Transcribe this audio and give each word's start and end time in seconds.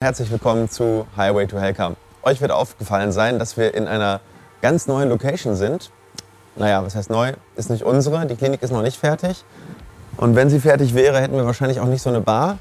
Herzlich 0.00 0.30
willkommen 0.30 0.70
zu 0.70 1.08
Highway 1.16 1.48
to 1.48 1.58
Hellcamp. 1.58 1.96
Euch 2.22 2.40
wird 2.40 2.52
aufgefallen 2.52 3.10
sein, 3.10 3.40
dass 3.40 3.56
wir 3.56 3.74
in 3.74 3.88
einer 3.88 4.20
ganz 4.62 4.86
neuen 4.86 5.08
Location 5.08 5.56
sind. 5.56 5.90
Naja, 6.54 6.84
was 6.84 6.94
heißt 6.94 7.10
neu? 7.10 7.32
Ist 7.56 7.68
nicht 7.68 7.82
unsere, 7.82 8.24
die 8.26 8.36
Klinik 8.36 8.62
ist 8.62 8.70
noch 8.70 8.82
nicht 8.82 8.96
fertig. 8.96 9.44
Und 10.16 10.36
wenn 10.36 10.50
sie 10.50 10.60
fertig 10.60 10.94
wäre, 10.94 11.20
hätten 11.20 11.34
wir 11.34 11.44
wahrscheinlich 11.46 11.80
auch 11.80 11.86
nicht 11.86 12.00
so 12.00 12.10
eine 12.10 12.20
Bar. 12.20 12.58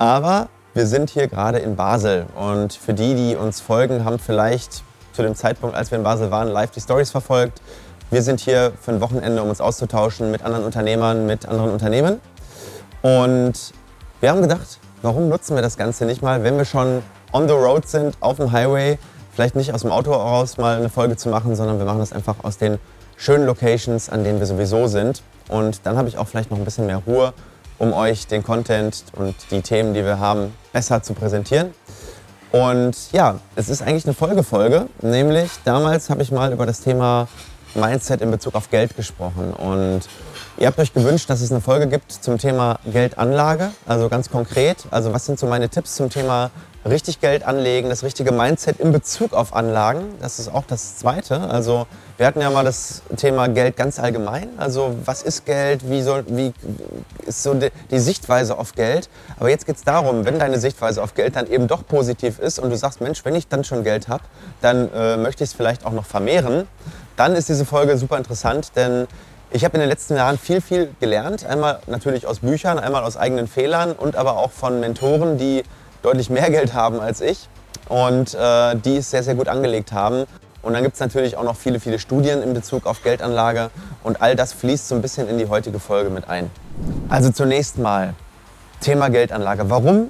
Aber 0.00 0.48
wir 0.74 0.88
sind 0.88 1.10
hier 1.10 1.28
gerade 1.28 1.60
in 1.60 1.76
Basel. 1.76 2.26
Und 2.34 2.72
für 2.72 2.92
die, 2.92 3.14
die 3.14 3.36
uns 3.36 3.60
folgen, 3.60 4.04
haben 4.04 4.18
vielleicht 4.18 4.82
zu 5.12 5.22
dem 5.22 5.36
Zeitpunkt, 5.36 5.76
als 5.76 5.92
wir 5.92 5.98
in 5.98 6.02
Basel 6.02 6.32
waren, 6.32 6.48
live 6.48 6.72
die 6.72 6.80
Stories 6.80 7.12
verfolgt. 7.12 7.62
Wir 8.10 8.22
sind 8.22 8.40
hier 8.40 8.72
für 8.82 8.90
ein 8.90 9.00
Wochenende, 9.00 9.44
um 9.44 9.48
uns 9.48 9.60
auszutauschen 9.60 10.32
mit 10.32 10.42
anderen 10.42 10.64
Unternehmern, 10.64 11.24
mit 11.24 11.46
anderen 11.46 11.70
Unternehmen. 11.70 12.20
Und 13.00 13.72
wir 14.20 14.28
haben 14.28 14.42
gedacht, 14.42 14.80
warum 15.04 15.28
nutzen 15.28 15.54
wir 15.54 15.62
das 15.62 15.76
Ganze 15.76 16.06
nicht 16.06 16.22
mal, 16.22 16.42
wenn 16.42 16.56
wir 16.56 16.64
schon 16.64 17.02
on 17.32 17.46
the 17.46 17.54
road 17.54 17.86
sind, 17.86 18.16
auf 18.20 18.38
dem 18.38 18.50
Highway, 18.52 18.98
vielleicht 19.32 19.54
nicht 19.54 19.72
aus 19.74 19.82
dem 19.82 19.92
Auto 19.92 20.10
heraus 20.10 20.56
mal 20.56 20.78
eine 20.78 20.88
Folge 20.88 21.16
zu 21.16 21.28
machen, 21.28 21.54
sondern 21.54 21.78
wir 21.78 21.84
machen 21.84 21.98
das 21.98 22.12
einfach 22.12 22.36
aus 22.42 22.56
den 22.56 22.78
schönen 23.16 23.44
Locations, 23.44 24.08
an 24.08 24.24
denen 24.24 24.38
wir 24.38 24.46
sowieso 24.46 24.86
sind. 24.86 25.22
Und 25.48 25.80
dann 25.84 25.98
habe 25.98 26.08
ich 26.08 26.16
auch 26.16 26.26
vielleicht 26.26 26.50
noch 26.50 26.56
ein 26.56 26.64
bisschen 26.64 26.86
mehr 26.86 27.02
Ruhe, 27.06 27.34
um 27.78 27.92
euch 27.92 28.26
den 28.26 28.42
Content 28.42 29.04
und 29.12 29.34
die 29.50 29.60
Themen, 29.60 29.92
die 29.92 30.04
wir 30.04 30.18
haben, 30.18 30.54
besser 30.72 31.02
zu 31.02 31.12
präsentieren. 31.12 31.74
Und 32.50 33.12
ja, 33.12 33.40
es 33.56 33.68
ist 33.68 33.82
eigentlich 33.82 34.06
eine 34.06 34.14
Folgefolge, 34.14 34.86
nämlich 35.02 35.50
damals 35.64 36.08
habe 36.08 36.22
ich 36.22 36.32
mal 36.32 36.52
über 36.52 36.64
das 36.64 36.80
Thema 36.80 37.28
Mindset 37.74 38.20
in 38.20 38.30
Bezug 38.30 38.54
auf 38.54 38.70
Geld 38.70 38.96
gesprochen. 38.96 39.52
Und 39.52 40.02
ihr 40.58 40.66
habt 40.66 40.78
euch 40.78 40.92
gewünscht, 40.92 41.28
dass 41.30 41.40
es 41.40 41.50
eine 41.50 41.60
Folge 41.60 41.86
gibt 41.86 42.12
zum 42.12 42.38
Thema 42.38 42.78
Geldanlage, 42.84 43.70
also 43.86 44.08
ganz 44.08 44.30
konkret. 44.30 44.84
Also 44.90 45.12
was 45.12 45.26
sind 45.26 45.38
so 45.38 45.46
meine 45.46 45.68
Tipps 45.68 45.96
zum 45.96 46.10
Thema 46.10 46.50
richtig 46.86 47.20
Geld 47.20 47.44
anlegen, 47.44 47.88
das 47.88 48.02
richtige 48.02 48.32
Mindset 48.32 48.78
in 48.78 48.92
Bezug 48.92 49.32
auf 49.32 49.54
Anlagen. 49.54 50.04
Das 50.20 50.38
ist 50.38 50.52
auch 50.52 50.64
das 50.66 50.96
Zweite. 50.96 51.40
Also 51.40 51.86
wir 52.18 52.26
hatten 52.26 52.40
ja 52.40 52.50
mal 52.50 52.64
das 52.64 53.02
Thema 53.16 53.48
Geld 53.48 53.76
ganz 53.76 53.98
allgemein. 53.98 54.50
Also 54.58 54.94
was 55.04 55.22
ist 55.22 55.46
Geld? 55.46 55.88
Wie, 55.88 56.02
soll, 56.02 56.24
wie 56.28 56.52
ist 57.26 57.42
so 57.42 57.54
die, 57.54 57.70
die 57.90 57.98
Sichtweise 57.98 58.58
auf 58.58 58.74
Geld? 58.74 59.08
Aber 59.38 59.48
jetzt 59.48 59.66
geht 59.66 59.76
es 59.76 59.82
darum, 59.82 60.24
wenn 60.24 60.38
deine 60.38 60.58
Sichtweise 60.58 61.02
auf 61.02 61.14
Geld 61.14 61.36
dann 61.36 61.50
eben 61.50 61.68
doch 61.68 61.86
positiv 61.86 62.38
ist 62.38 62.58
und 62.58 62.70
du 62.70 62.76
sagst, 62.76 63.00
Mensch, 63.00 63.24
wenn 63.24 63.34
ich 63.34 63.48
dann 63.48 63.64
schon 63.64 63.82
Geld 63.82 64.08
habe, 64.08 64.24
dann 64.60 64.92
äh, 64.92 65.16
möchte 65.16 65.42
ich 65.42 65.50
es 65.50 65.56
vielleicht 65.56 65.86
auch 65.86 65.92
noch 65.92 66.04
vermehren. 66.04 66.66
Dann 67.16 67.34
ist 67.36 67.48
diese 67.48 67.64
Folge 67.64 67.96
super 67.96 68.16
interessant, 68.16 68.72
denn 68.76 69.06
ich 69.50 69.64
habe 69.64 69.76
in 69.76 69.80
den 69.80 69.88
letzten 69.88 70.16
Jahren 70.16 70.36
viel, 70.36 70.60
viel 70.60 70.90
gelernt. 70.98 71.46
Einmal 71.46 71.78
natürlich 71.86 72.26
aus 72.26 72.40
Büchern, 72.40 72.78
einmal 72.78 73.04
aus 73.04 73.16
eigenen 73.16 73.46
Fehlern 73.46 73.92
und 73.92 74.16
aber 74.16 74.36
auch 74.36 74.50
von 74.50 74.80
Mentoren, 74.80 75.38
die 75.38 75.62
deutlich 76.02 76.28
mehr 76.28 76.50
Geld 76.50 76.74
haben 76.74 77.00
als 77.00 77.20
ich 77.20 77.48
und 77.88 78.34
äh, 78.34 78.74
die 78.76 78.96
es 78.96 79.10
sehr, 79.10 79.22
sehr 79.22 79.36
gut 79.36 79.48
angelegt 79.48 79.92
haben. 79.92 80.24
Und 80.62 80.72
dann 80.72 80.82
gibt 80.82 80.94
es 80.94 81.00
natürlich 81.00 81.36
auch 81.36 81.44
noch 81.44 81.56
viele, 81.56 81.78
viele 81.78 81.98
Studien 81.98 82.42
in 82.42 82.54
Bezug 82.54 82.86
auf 82.86 83.02
Geldanlage 83.02 83.70
und 84.02 84.22
all 84.22 84.34
das 84.34 84.52
fließt 84.54 84.88
so 84.88 84.94
ein 84.94 85.02
bisschen 85.02 85.28
in 85.28 85.38
die 85.38 85.46
heutige 85.46 85.78
Folge 85.78 86.10
mit 86.10 86.28
ein. 86.28 86.50
Also 87.08 87.30
zunächst 87.30 87.78
mal 87.78 88.14
Thema 88.80 89.08
Geldanlage. 89.08 89.68
Warum 89.70 90.08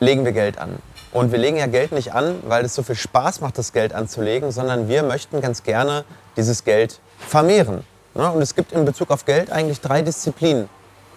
legen 0.00 0.24
wir 0.24 0.32
Geld 0.32 0.58
an? 0.58 0.78
Und 1.12 1.32
wir 1.32 1.38
legen 1.38 1.56
ja 1.56 1.66
Geld 1.66 1.92
nicht 1.92 2.12
an, 2.12 2.36
weil 2.46 2.64
es 2.64 2.74
so 2.74 2.82
viel 2.82 2.94
Spaß 2.94 3.40
macht, 3.40 3.56
das 3.56 3.72
Geld 3.72 3.94
anzulegen, 3.94 4.50
sondern 4.52 4.88
wir 4.88 5.02
möchten 5.02 5.40
ganz 5.40 5.62
gerne 5.62 6.04
dieses 6.36 6.64
Geld 6.64 7.00
vermehren. 7.18 7.84
Und 8.14 8.42
es 8.42 8.54
gibt 8.54 8.72
in 8.72 8.84
Bezug 8.84 9.10
auf 9.10 9.24
Geld 9.24 9.50
eigentlich 9.50 9.80
drei 9.80 10.02
Disziplinen. 10.02 10.68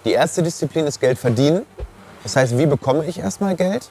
Die 0.05 0.11
erste 0.11 0.43
Disziplin 0.43 0.85
ist 0.85 0.99
Geld 0.99 1.17
verdienen. 1.17 1.65
Das 2.23 2.35
heißt, 2.35 2.57
wie 2.57 2.65
bekomme 2.65 3.05
ich 3.05 3.19
erstmal 3.19 3.55
Geld? 3.55 3.89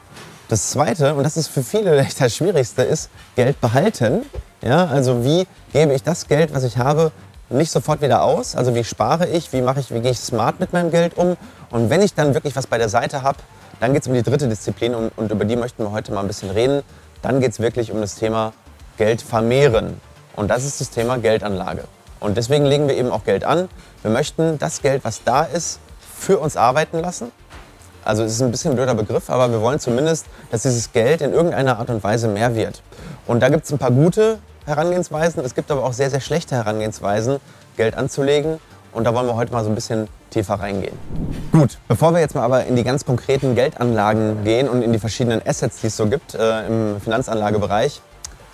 Das 0.48 0.70
zweite, 0.70 1.15
und 1.15 1.23
das 1.23 1.37
ist 1.37 1.48
für 1.48 1.62
viele 1.62 1.97
echt 2.01 2.20
das 2.20 2.35
Schwierigste, 2.35 2.83
ist 2.83 3.11
Geld 3.37 3.61
behalten. 3.61 4.23
Ja, 4.62 4.87
also 4.87 5.25
wie 5.25 5.47
gebe 5.73 5.92
ich 5.95 6.03
das 6.03 6.27
Geld, 6.29 6.55
was 6.55 6.64
ich 6.64 6.79
habe, 6.79 7.12
nicht 7.48 7.70
sofort 7.70 8.01
wieder 8.01 8.23
aus? 8.23 8.55
Also 8.57 8.75
wie 8.75 8.85
spare 8.85 9.29
ich? 9.29 9.53
Wie, 9.53 9.61
mache 9.61 9.80
ich, 9.80 9.92
wie 9.92 10.01
gehe 10.01 10.13
ich 10.13 10.19
smart 10.19 10.61
mit 10.61 10.73
meinem 10.73 10.91
Geld 10.91 11.17
um? 11.17 11.36
Und 11.70 11.91
wenn 11.91 12.03
ich 12.03 12.14
dann 12.14 12.35
wirklich 12.35 12.57
was 12.57 12.67
bei 12.67 12.79
der 12.79 12.89
Seite 12.89 13.23
habe, 13.23 13.39
dann 13.80 13.92
geht 13.95 14.02
es 14.02 14.08
um 14.08 14.14
die 14.14 14.23
dritte 14.23 14.48
Disziplin 14.48 14.95
und, 14.95 15.13
und 15.17 15.33
über 15.33 15.45
die 15.45 15.57
möchten 15.57 15.83
wir 15.83 15.91
heute 15.91 16.13
mal 16.13 16.20
ein 16.20 16.27
bisschen 16.27 16.51
reden. 16.51 16.83
Dann 17.23 17.41
geht 17.41 17.52
es 17.52 17.61
wirklich 17.61 17.91
um 17.91 18.01
das 18.01 18.14
Thema 18.14 18.52
Geld 18.98 19.23
vermehren. 19.23 20.01
Und 20.36 20.48
das 20.48 20.64
ist 20.64 20.80
das 20.80 20.91
Thema 20.91 21.18
Geldanlage. 21.18 21.85
Und 22.20 22.36
deswegen 22.36 22.67
legen 22.67 22.86
wir 22.86 22.96
eben 22.96 23.11
auch 23.11 23.24
Geld 23.24 23.45
an. 23.45 23.68
Wir 24.02 24.11
möchten 24.11 24.58
das 24.58 24.83
Geld, 24.83 25.05
was 25.05 25.24
da 25.24 25.42
ist, 25.42 25.80
für 26.17 26.39
uns 26.39 26.57
arbeiten 26.57 27.01
lassen. 27.01 27.33
Also 28.05 28.23
es 28.23 28.33
ist 28.33 28.42
ein 28.42 28.51
bisschen 28.51 28.73
ein 28.73 28.77
blöder 28.77 28.95
Begriff, 28.95 29.30
aber 29.30 29.51
wir 29.51 29.61
wollen 29.61 29.80
zumindest, 29.80 30.27
dass 30.51 30.62
dieses 30.62 30.92
Geld 30.92 31.20
in 31.20 31.33
irgendeiner 31.33 31.79
Art 31.79 31.91
und 31.91 32.02
Weise 32.02 32.29
mehr 32.29 32.55
wird. 32.55 32.83
Und 33.27 33.41
da 33.41 33.48
gibt 33.48 33.64
es 33.64 33.73
ein 33.73 33.79
paar 33.79 33.91
gute 33.91 34.39
Herangehensweisen. 34.67 35.45
Es 35.45 35.55
gibt 35.55 35.70
aber 35.70 35.85
auch 35.85 35.92
sehr, 35.92 36.11
sehr 36.11 36.20
schlechte 36.20 36.55
Herangehensweisen, 36.55 37.41
Geld 37.77 37.95
anzulegen. 37.95 38.58
Und 38.92 39.05
da 39.05 39.14
wollen 39.14 39.27
wir 39.27 39.36
heute 39.36 39.52
mal 39.52 39.62
so 39.64 39.70
ein 39.70 39.74
bisschen 39.74 40.08
tiefer 40.30 40.55
reingehen. 40.55 40.96
Gut, 41.52 41.78
bevor 41.89 42.12
wir 42.12 42.20
jetzt 42.20 42.34
mal 42.34 42.42
aber 42.42 42.64
in 42.67 42.77
die 42.77 42.84
ganz 42.84 43.05
konkreten 43.05 43.55
Geldanlagen 43.55 44.45
gehen 44.45 44.68
und 44.68 44.83
in 44.83 44.92
die 44.92 44.98
verschiedenen 44.98 45.40
Assets, 45.46 45.80
die 45.80 45.89
es 45.89 45.96
so 45.96 46.06
gibt 46.06 46.34
äh, 46.34 46.67
im 46.67 47.00
Finanzanlagebereich, 47.00 48.00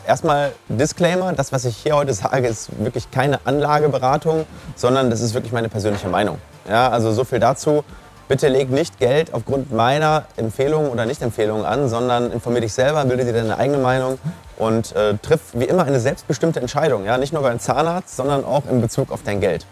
erstmal 0.07 0.53
Disclaimer, 0.69 1.33
das, 1.33 1.53
was 1.53 1.65
ich 1.65 1.77
hier 1.77 1.97
heute 1.97 2.15
sage, 2.15 2.49
ist 2.49 2.71
wirklich 2.83 3.11
keine 3.11 3.41
Anlageberatung, 3.45 4.47
sondern 4.75 5.11
das 5.11 5.21
ist 5.21 5.35
wirklich 5.35 5.53
meine 5.53 5.69
persönliche 5.69 6.09
Meinung. 6.09 6.39
Ja, 6.69 6.89
also 6.89 7.13
so 7.13 7.25
viel 7.25 7.39
dazu. 7.39 7.85
Bitte 8.29 8.49
leg 8.49 8.71
nicht 8.71 8.99
Geld 8.99 9.33
aufgrund 9.33 9.73
meiner 9.73 10.25
Empfehlungen 10.37 10.91
oder 10.91 11.07
Nicht-Empfehlungen 11.07 11.65
an, 11.65 11.89
sondern 11.89 12.33
informier 12.33 12.61
dich 12.61 12.73
selber, 12.73 13.05
bilde 13.05 13.25
dir 13.25 13.33
deine 13.33 13.57
eigene 13.57 13.79
Meinung 13.79 14.19
und 14.57 14.97
äh, 14.97 15.15
triff 15.19 15.41
wie 15.53 15.65
immer 15.65 15.85
eine 15.85 16.01
selbstbestimmte 16.01 16.59
Entscheidung. 16.61 17.05
Ja? 17.05 17.19
Nicht 17.19 17.33
nur 17.33 17.43
beim 17.43 17.61
Zahnarzt, 17.61 18.17
sondern 18.17 18.45
auch 18.45 18.65
in 18.69 18.81
Bezug 18.81 19.13
auf 19.13 19.23
dein 19.23 19.41
Geld. 19.41 19.65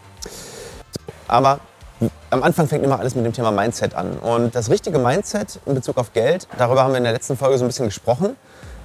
Aber 1.28 1.60
am 2.30 2.42
Anfang 2.42 2.68
fängt 2.68 2.84
immer 2.84 2.98
alles 2.98 3.14
mit 3.14 3.24
dem 3.24 3.32
Thema 3.32 3.50
Mindset 3.50 3.94
an. 3.94 4.18
Und 4.18 4.54
das 4.54 4.70
richtige 4.70 4.98
Mindset 4.98 5.60
in 5.66 5.74
Bezug 5.74 5.96
auf 5.96 6.12
Geld, 6.12 6.48
darüber 6.58 6.82
haben 6.82 6.92
wir 6.92 6.98
in 6.98 7.04
der 7.04 7.12
letzten 7.12 7.36
Folge 7.36 7.58
so 7.58 7.64
ein 7.64 7.68
bisschen 7.68 7.86
gesprochen. 7.86 8.36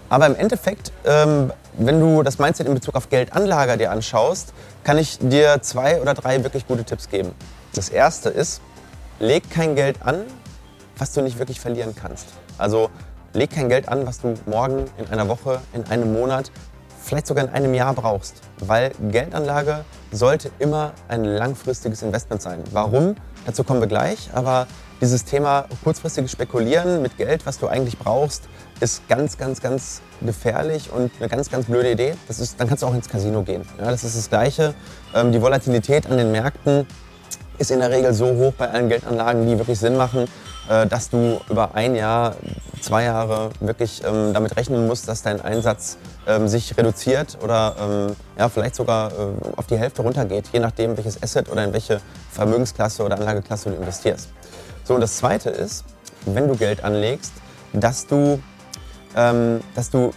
Aber 0.09 0.25
im 0.25 0.35
Endeffekt, 0.35 0.91
ähm, 1.05 1.51
wenn 1.73 1.99
du 1.99 2.23
das 2.23 2.39
Mindset 2.39 2.67
in 2.67 2.73
Bezug 2.73 2.95
auf 2.95 3.09
Geldanlage 3.09 3.77
dir 3.77 3.91
anschaust, 3.91 4.53
kann 4.83 4.97
ich 4.97 5.19
dir 5.19 5.61
zwei 5.61 6.01
oder 6.01 6.13
drei 6.13 6.43
wirklich 6.43 6.67
gute 6.67 6.83
Tipps 6.83 7.09
geben. 7.09 7.33
Das 7.73 7.89
erste 7.89 8.29
ist, 8.29 8.61
leg 9.19 9.49
kein 9.51 9.75
Geld 9.75 9.97
an, 10.03 10.23
was 10.97 11.13
du 11.13 11.21
nicht 11.21 11.37
wirklich 11.37 11.59
verlieren 11.59 11.95
kannst. 11.95 12.27
Also 12.57 12.89
leg 13.33 13.51
kein 13.51 13.69
Geld 13.69 13.87
an, 13.87 14.07
was 14.07 14.19
du 14.21 14.33
morgen, 14.47 14.85
in 14.97 15.07
einer 15.09 15.27
Woche, 15.27 15.59
in 15.73 15.85
einem 15.85 16.11
Monat, 16.11 16.51
vielleicht 17.09 17.27
sogar 17.27 17.43
in 17.43 17.51
einem 17.51 17.73
Jahr 17.73 17.93
brauchst. 17.93 18.35
Weil 18.59 18.91
Geldanlage 19.09 19.83
sollte 20.11 20.51
immer 20.59 20.93
ein 21.07 21.25
langfristiges 21.25 22.01
Investment 22.01 22.41
sein. 22.41 22.63
Warum? 22.71 23.15
Dazu 23.45 23.63
kommen 23.63 23.81
wir 23.81 23.87
gleich. 23.87 24.29
Aber 24.33 24.67
dieses 25.01 25.25
Thema 25.25 25.65
kurzfristiges 25.83 26.31
Spekulieren 26.31 27.01
mit 27.01 27.17
Geld, 27.17 27.45
was 27.45 27.57
du 27.57 27.67
eigentlich 27.67 27.97
brauchst, 27.97 28.43
ist 28.79 29.07
ganz, 29.07 29.37
ganz, 29.37 29.61
ganz 29.61 30.01
gefährlich 30.21 30.91
und 30.91 31.11
eine 31.19 31.27
ganz, 31.27 31.49
ganz 31.49 31.65
blöde 31.65 31.91
Idee. 31.91 32.15
Das 32.27 32.39
ist, 32.39 32.59
dann 32.59 32.67
kannst 32.67 32.83
du 32.83 32.87
auch 32.87 32.93
ins 32.93 33.09
Casino 33.09 33.41
gehen. 33.41 33.63
Ja, 33.77 33.91
das 33.91 34.03
ist 34.03 34.17
das 34.17 34.29
Gleiche. 34.29 34.73
Ähm, 35.15 35.31
die 35.31 35.41
Volatilität 35.41 36.09
an 36.09 36.17
den 36.17 36.31
Märkten 36.31 36.85
ist 37.57 37.71
in 37.71 37.79
der 37.79 37.89
Regel 37.89 38.13
so 38.13 38.27
hoch 38.27 38.53
bei 38.57 38.69
allen 38.69 38.87
Geldanlagen, 38.87 39.47
die 39.47 39.57
wirklich 39.57 39.79
Sinn 39.79 39.97
machen, 39.97 40.27
äh, 40.69 40.85
dass 40.85 41.09
du 41.09 41.41
über 41.49 41.75
ein 41.75 41.95
Jahr, 41.95 42.35
zwei 42.81 43.03
Jahre 43.03 43.49
wirklich 43.59 44.01
ähm, 44.05 44.33
damit 44.33 44.55
rechnen 44.57 44.87
musst, 44.87 45.07
dass 45.07 45.21
dein 45.21 45.41
Einsatz 45.41 45.97
ähm, 46.27 46.47
sich 46.47 46.77
reduziert 46.77 47.37
oder 47.43 47.75
ähm, 47.79 48.15
ja, 48.37 48.49
vielleicht 48.49 48.75
sogar 48.75 49.11
äh, 49.11 49.15
auf 49.55 49.67
die 49.67 49.77
Hälfte 49.77 50.01
runtergeht, 50.01 50.49
je 50.51 50.59
nachdem, 50.59 50.97
welches 50.97 51.21
Asset 51.21 51.49
oder 51.49 51.63
in 51.63 51.73
welche 51.73 52.01
Vermögensklasse 52.31 53.03
oder 53.03 53.17
Anlageklasse 53.17 53.69
du 53.69 53.75
investierst. 53.75 54.29
So, 54.83 54.95
und 54.95 55.01
das 55.01 55.17
Zweite 55.17 55.49
ist, 55.49 55.85
wenn 56.25 56.47
du 56.47 56.55
Geld 56.55 56.83
anlegst, 56.83 57.33
dass 57.73 58.07
du, 58.07 58.41
ähm, 59.15 59.61
dass 59.75 59.89
du 59.89 60.11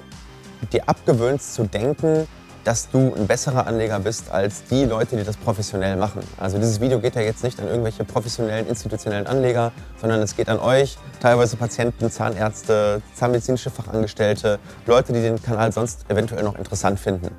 dir 0.72 0.88
abgewöhnst 0.88 1.54
zu 1.54 1.64
denken, 1.64 2.26
dass 2.64 2.88
du 2.90 3.14
ein 3.16 3.26
besserer 3.26 3.66
Anleger 3.66 3.98
bist 3.98 4.30
als 4.30 4.64
die 4.64 4.84
Leute, 4.84 5.16
die 5.16 5.24
das 5.24 5.36
professionell 5.36 5.96
machen. 5.96 6.20
Also 6.38 6.58
dieses 6.58 6.80
Video 6.80 7.00
geht 7.00 7.16
ja 7.16 7.22
jetzt 7.22 7.42
nicht 7.42 7.58
an 7.60 7.66
irgendwelche 7.66 8.04
professionellen, 8.04 8.68
institutionellen 8.68 9.26
Anleger, 9.26 9.72
sondern 10.00 10.20
es 10.20 10.36
geht 10.36 10.48
an 10.48 10.58
euch, 10.58 10.96
teilweise 11.20 11.56
Patienten, 11.56 12.10
Zahnärzte, 12.10 13.02
zahnmedizinische 13.14 13.70
Fachangestellte, 13.70 14.58
Leute, 14.86 15.12
die 15.12 15.20
den 15.20 15.42
Kanal 15.42 15.72
sonst 15.72 16.04
eventuell 16.08 16.44
noch 16.44 16.56
interessant 16.56 17.00
finden. 17.00 17.34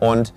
Und 0.00 0.34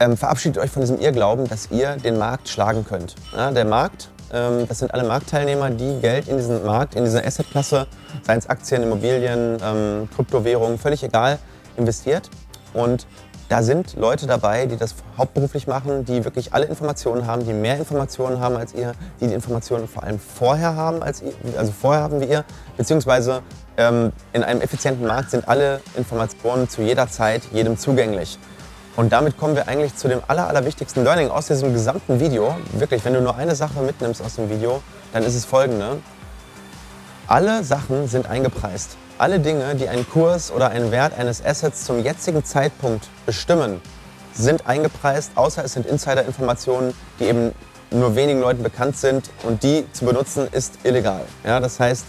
ähm, 0.00 0.16
verabschiedet 0.16 0.58
euch 0.58 0.70
von 0.70 0.80
diesem 0.80 0.98
Irrglauben, 0.98 1.46
dass 1.46 1.70
ihr 1.70 1.96
den 1.96 2.18
Markt 2.18 2.48
schlagen 2.48 2.84
könnt. 2.84 3.14
Ja, 3.36 3.50
der 3.50 3.66
Markt, 3.66 4.10
ähm, 4.32 4.66
das 4.66 4.78
sind 4.78 4.92
alle 4.94 5.04
Marktteilnehmer, 5.04 5.70
die 5.70 6.00
Geld 6.00 6.26
in 6.26 6.38
diesen 6.38 6.64
Markt, 6.64 6.94
in 6.94 7.04
diese 7.04 7.24
Assetklasse, 7.24 7.86
seien 8.22 8.38
es 8.38 8.48
Aktien, 8.48 8.82
Immobilien, 8.82 9.58
ähm, 9.62 10.08
Kryptowährungen, 10.14 10.78
völlig 10.78 11.04
egal, 11.04 11.38
investiert. 11.76 12.30
Und 12.74 13.06
da 13.48 13.64
sind 13.64 13.96
Leute 13.96 14.28
dabei, 14.28 14.66
die 14.66 14.76
das 14.76 14.94
hauptberuflich 15.18 15.66
machen, 15.66 16.04
die 16.04 16.24
wirklich 16.24 16.54
alle 16.54 16.66
Informationen 16.66 17.26
haben, 17.26 17.44
die 17.44 17.52
mehr 17.52 17.78
Informationen 17.78 18.38
haben 18.38 18.56
als 18.56 18.72
ihr, 18.74 18.92
die 19.20 19.26
die 19.26 19.34
Informationen 19.34 19.88
vor 19.88 20.04
allem 20.04 20.20
vorher 20.20 20.76
haben 20.76 21.02
als 21.02 21.20
ihr, 21.20 21.32
also 21.58 21.72
vorher 21.72 22.02
haben 22.02 22.20
wie 22.20 22.26
ihr, 22.26 22.44
beziehungsweise 22.76 23.42
ähm, 23.76 24.12
in 24.32 24.44
einem 24.44 24.60
effizienten 24.60 25.04
Markt 25.04 25.32
sind 25.32 25.48
alle 25.48 25.80
Informationen 25.96 26.68
zu 26.68 26.82
jeder 26.82 27.08
Zeit 27.08 27.42
jedem 27.52 27.76
zugänglich. 27.76 28.38
Und 28.94 29.12
damit 29.12 29.36
kommen 29.36 29.56
wir 29.56 29.66
eigentlich 29.66 29.96
zu 29.96 30.06
dem 30.06 30.20
aller, 30.28 30.46
allerwichtigsten 30.46 31.02
Learning 31.02 31.30
aus 31.30 31.46
diesem 31.46 31.72
gesamten 31.72 32.20
Video. 32.20 32.54
Wirklich, 32.72 33.04
wenn 33.04 33.14
du 33.14 33.20
nur 33.20 33.36
eine 33.36 33.56
Sache 33.56 33.80
mitnimmst 33.80 34.22
aus 34.22 34.36
dem 34.36 34.48
Video, 34.48 34.80
dann 35.12 35.24
ist 35.24 35.34
es 35.34 35.44
folgende. 35.44 35.98
Alle 37.26 37.64
Sachen 37.64 38.06
sind 38.08 38.28
eingepreist. 38.28 38.96
Alle 39.20 39.38
Dinge, 39.38 39.74
die 39.74 39.86
einen 39.86 40.08
Kurs 40.08 40.50
oder 40.50 40.70
einen 40.70 40.90
Wert 40.92 41.12
eines 41.18 41.44
Assets 41.44 41.84
zum 41.84 42.02
jetzigen 42.02 42.42
Zeitpunkt 42.42 43.06
bestimmen, 43.26 43.82
sind 44.32 44.66
eingepreist, 44.66 45.32
außer 45.34 45.62
es 45.62 45.74
sind 45.74 45.84
Insider-Informationen, 45.84 46.94
die 47.18 47.24
eben 47.24 47.52
nur 47.90 48.16
wenigen 48.16 48.40
Leuten 48.40 48.62
bekannt 48.62 48.96
sind 48.96 49.28
und 49.42 49.62
die 49.62 49.84
zu 49.92 50.06
benutzen 50.06 50.48
ist 50.52 50.78
illegal. 50.84 51.20
Ja, 51.44 51.60
das 51.60 51.78
heißt, 51.78 52.06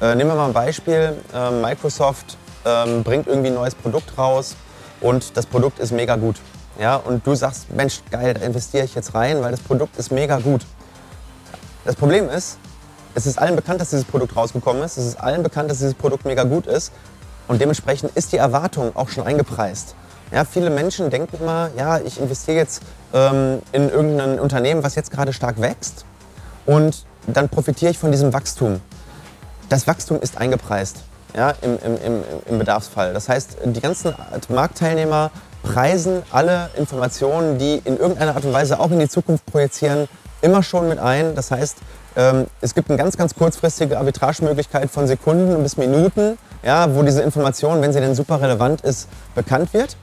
äh, 0.00 0.14
nehmen 0.14 0.30
wir 0.30 0.36
mal 0.36 0.46
ein 0.46 0.54
Beispiel, 0.54 1.14
äh, 1.34 1.50
Microsoft 1.50 2.38
äh, 2.64 2.86
bringt 3.00 3.26
irgendwie 3.26 3.48
ein 3.48 3.56
neues 3.56 3.74
Produkt 3.74 4.16
raus 4.16 4.56
und 5.02 5.36
das 5.36 5.44
Produkt 5.44 5.78
ist 5.80 5.92
mega 5.92 6.16
gut. 6.16 6.36
Ja, 6.80 6.96
und 6.96 7.26
du 7.26 7.34
sagst, 7.34 7.70
Mensch, 7.74 8.00
geil, 8.10 8.32
da 8.32 8.40
investiere 8.40 8.86
ich 8.86 8.94
jetzt 8.94 9.14
rein, 9.14 9.42
weil 9.42 9.50
das 9.50 9.60
Produkt 9.60 9.98
ist 9.98 10.10
mega 10.10 10.38
gut. 10.38 10.64
Das 11.84 11.94
Problem 11.94 12.30
ist, 12.30 12.56
es 13.14 13.26
ist 13.26 13.38
allen 13.38 13.56
bekannt, 13.56 13.80
dass 13.80 13.90
dieses 13.90 14.04
Produkt 14.04 14.36
rausgekommen 14.36 14.82
ist. 14.82 14.96
Es 14.96 15.06
ist 15.06 15.20
allen 15.20 15.42
bekannt, 15.42 15.70
dass 15.70 15.78
dieses 15.78 15.94
Produkt 15.94 16.24
mega 16.24 16.44
gut 16.44 16.66
ist. 16.66 16.92
Und 17.46 17.60
dementsprechend 17.60 18.12
ist 18.16 18.32
die 18.32 18.38
Erwartung 18.38 18.96
auch 18.96 19.08
schon 19.08 19.26
eingepreist. 19.26 19.94
Ja, 20.32 20.44
viele 20.44 20.70
Menschen 20.70 21.10
denken 21.10 21.36
immer, 21.40 21.70
ja, 21.76 21.98
ich 21.98 22.18
investiere 22.20 22.56
jetzt 22.56 22.82
ähm, 23.12 23.60
in 23.72 23.90
irgendein 23.90 24.40
Unternehmen, 24.40 24.82
was 24.82 24.94
jetzt 24.94 25.10
gerade 25.10 25.32
stark 25.32 25.60
wächst 25.60 26.04
und 26.66 27.04
dann 27.26 27.48
profitiere 27.48 27.90
ich 27.90 27.98
von 27.98 28.10
diesem 28.10 28.32
Wachstum. 28.32 28.80
Das 29.68 29.86
Wachstum 29.86 30.20
ist 30.20 30.38
eingepreist 30.38 31.04
ja, 31.36 31.54
im, 31.62 31.78
im, 31.84 32.02
im, 32.02 32.24
im 32.46 32.58
Bedarfsfall. 32.58 33.12
Das 33.12 33.28
heißt, 33.28 33.58
die 33.64 33.80
ganzen 33.80 34.14
Marktteilnehmer 34.48 35.30
preisen 35.62 36.22
alle 36.30 36.70
Informationen, 36.76 37.58
die 37.58 37.80
in 37.84 37.96
irgendeiner 37.96 38.36
Art 38.36 38.44
und 38.44 38.52
Weise 38.52 38.78
auch 38.78 38.90
in 38.90 38.98
die 38.98 39.08
Zukunft 39.08 39.44
projizieren, 39.46 40.08
immer 40.42 40.62
schon 40.62 40.88
mit 40.88 40.98
ein. 40.98 41.34
Das 41.34 41.50
heißt, 41.50 41.76
es 42.60 42.74
gibt 42.74 42.90
eine 42.90 42.96
ganz, 42.96 43.16
ganz 43.16 43.34
kurzfristige 43.34 43.98
Arbitragemöglichkeit 43.98 44.90
von 44.90 45.06
Sekunden 45.08 45.62
bis 45.62 45.76
Minuten, 45.76 46.38
ja, 46.62 46.94
wo 46.94 47.02
diese 47.02 47.22
Information, 47.22 47.82
wenn 47.82 47.92
sie 47.92 48.00
denn 48.00 48.14
super 48.14 48.40
relevant 48.40 48.82
ist, 48.82 49.08
bekannt 49.34 49.74
wird. 49.74 49.96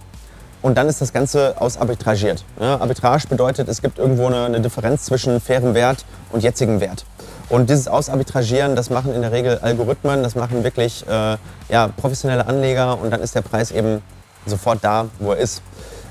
Und 0.61 0.77
dann 0.77 0.87
ist 0.87 1.01
das 1.01 1.11
Ganze 1.11 1.55
ausarbitragiert. 1.59 2.43
Ja, 2.59 2.79
Arbitrage 2.79 3.27
bedeutet, 3.27 3.67
es 3.67 3.81
gibt 3.81 3.97
irgendwo 3.97 4.27
eine, 4.27 4.45
eine 4.45 4.61
Differenz 4.61 5.05
zwischen 5.05 5.39
fairem 5.41 5.73
Wert 5.73 6.05
und 6.31 6.43
jetzigem 6.43 6.79
Wert. 6.81 7.05
Und 7.49 7.69
dieses 7.69 7.87
Ausarbitragieren, 7.87 8.75
das 8.75 8.89
machen 8.89 9.13
in 9.13 9.21
der 9.21 9.31
Regel 9.31 9.59
Algorithmen, 9.61 10.23
das 10.23 10.35
machen 10.35 10.63
wirklich 10.63 11.05
äh, 11.07 11.37
ja, 11.69 11.87
professionelle 11.97 12.45
Anleger 12.45 12.99
und 12.99 13.11
dann 13.11 13.21
ist 13.21 13.35
der 13.35 13.41
Preis 13.41 13.71
eben 13.71 14.01
sofort 14.45 14.83
da, 14.83 15.07
wo 15.19 15.31
er 15.31 15.37
ist. 15.37 15.61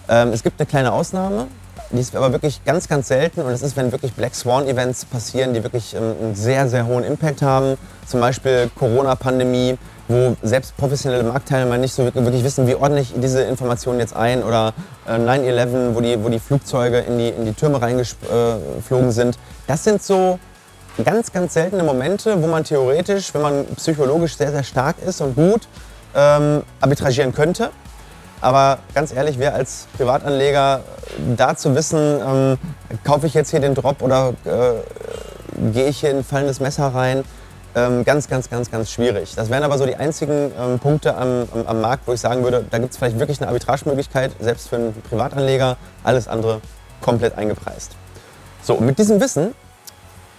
Ähm, 0.09 0.33
es 0.33 0.43
gibt 0.43 0.61
eine 0.61 0.67
kleine 0.67 0.93
Ausnahme, 0.93 1.47
die 1.91 2.01
ist 2.01 2.15
aber 2.15 2.33
wirklich 2.33 2.65
ganz, 2.65 2.89
ganz 2.89 3.09
selten 3.09 3.41
und 3.41 3.51
das 3.51 3.63
ist, 3.63 3.77
wenn 3.77 3.91
wirklich 3.91 4.13
Black 4.13 4.35
Swan 4.35 4.67
Events 4.67 5.05
passieren, 5.05 5.55
die 5.55 5.63
wirklich 5.63 5.95
ähm, 5.95 6.15
einen 6.21 6.35
sehr, 6.35 6.69
sehr 6.69 6.87
hohen 6.87 7.05
Impact 7.05 7.43
haben. 7.43 7.77
Zum 8.07 8.21
Beispiel 8.21 8.71
Corona-Pandemie, 8.79 9.77
wo 10.09 10.37
selbst 10.43 10.77
professionelle 10.77 11.25
Marktteilnehmer 11.25 11.79
nicht 11.79 11.95
so 11.95 12.05
wirklich 12.05 12.45
wissen, 12.45 12.67
wie 12.67 12.75
ordne 12.75 13.01
ich 13.01 13.13
diese 13.17 13.43
Informationen 13.43 14.01
jetzt 14.01 14.15
ein 14.15 14.43
oder 14.43 14.73
äh, 15.07 15.13
9-11, 15.13 15.95
wo 15.95 16.01
die, 16.01 16.23
wo 16.23 16.29
die 16.29 16.39
Flugzeuge 16.39 16.99
in 16.99 17.19
die, 17.19 17.29
in 17.29 17.45
die 17.45 17.55
Türme 17.55 17.81
reingeflogen 17.83 19.09
äh, 19.09 19.13
sind. 19.13 19.39
Das 19.67 19.85
sind 19.85 20.03
so 20.03 20.39
ganz, 21.05 21.33
ganz 21.33 21.55
seltene 21.55 21.83
Momente, 21.83 22.41
wo 22.43 22.47
man 22.47 22.65
theoretisch, 22.65 23.35
wenn 23.35 23.43
man 23.43 23.67
psychologisch 23.77 24.37
sehr, 24.37 24.51
sehr 24.51 24.65
stark 24.65 24.97
ist 25.05 25.21
und 25.21 25.35
gut, 25.35 25.63
ähm, 26.15 26.63
arbitragieren 26.81 27.33
könnte. 27.33 27.71
Aber 28.41 28.79
ganz 28.95 29.13
ehrlich, 29.13 29.39
wer 29.39 29.55
als 29.55 29.87
Privatanleger 29.97 30.81
da 31.37 31.57
zu 31.57 31.75
wissen, 31.75 32.21
ähm, 32.27 32.59
kaufe 33.05 33.27
ich 33.27 33.35
jetzt 33.35 33.51
hier 33.51 33.61
den 33.61 33.75
Drop 33.75 34.03
oder 34.03 34.35
äh, 34.45 35.73
gehe 35.73 35.89
ich 35.89 36.01
hier 36.01 36.11
in 36.11 36.19
ein 36.19 36.25
fallendes 36.25 36.61
Messer 36.61 36.89
rein, 36.89 37.25
ähm, 37.75 38.05
ganz, 38.05 38.29
ganz, 38.29 38.51
ganz, 38.51 38.71
ganz 38.71 38.91
schwierig. 38.91 39.35
Das 39.37 39.51
wären 39.51 39.63
aber 39.63 39.79
so 39.79 39.87
die 39.87 39.97
einzigen 39.97 40.53
ähm, 40.59 40.79
Punkte 40.79 41.17
am, 41.17 41.47
am, 41.53 41.67
am, 41.67 41.81
Markt, 41.81 42.07
wo 42.07 42.13
ich 42.13 42.21
sagen 42.21 42.43
würde, 42.43 42.65
da 42.71 42.79
gibt 42.79 42.93
es 42.93 42.99
vielleicht 42.99 43.19
wirklich 43.19 43.41
eine 43.41 43.49
Arbitragemöglichkeit, 43.49 44.33
selbst 44.41 44.69
für 44.69 44.77
einen 44.77 45.03
Privatanleger. 45.09 45.77
Alles 46.03 46.27
andere 46.27 46.61
komplett 47.01 47.37
eingepreist. 47.39 47.93
So, 48.63 48.75
und 48.75 48.87
mit 48.87 48.99
diesem 48.99 49.21
Wissen 49.21 49.55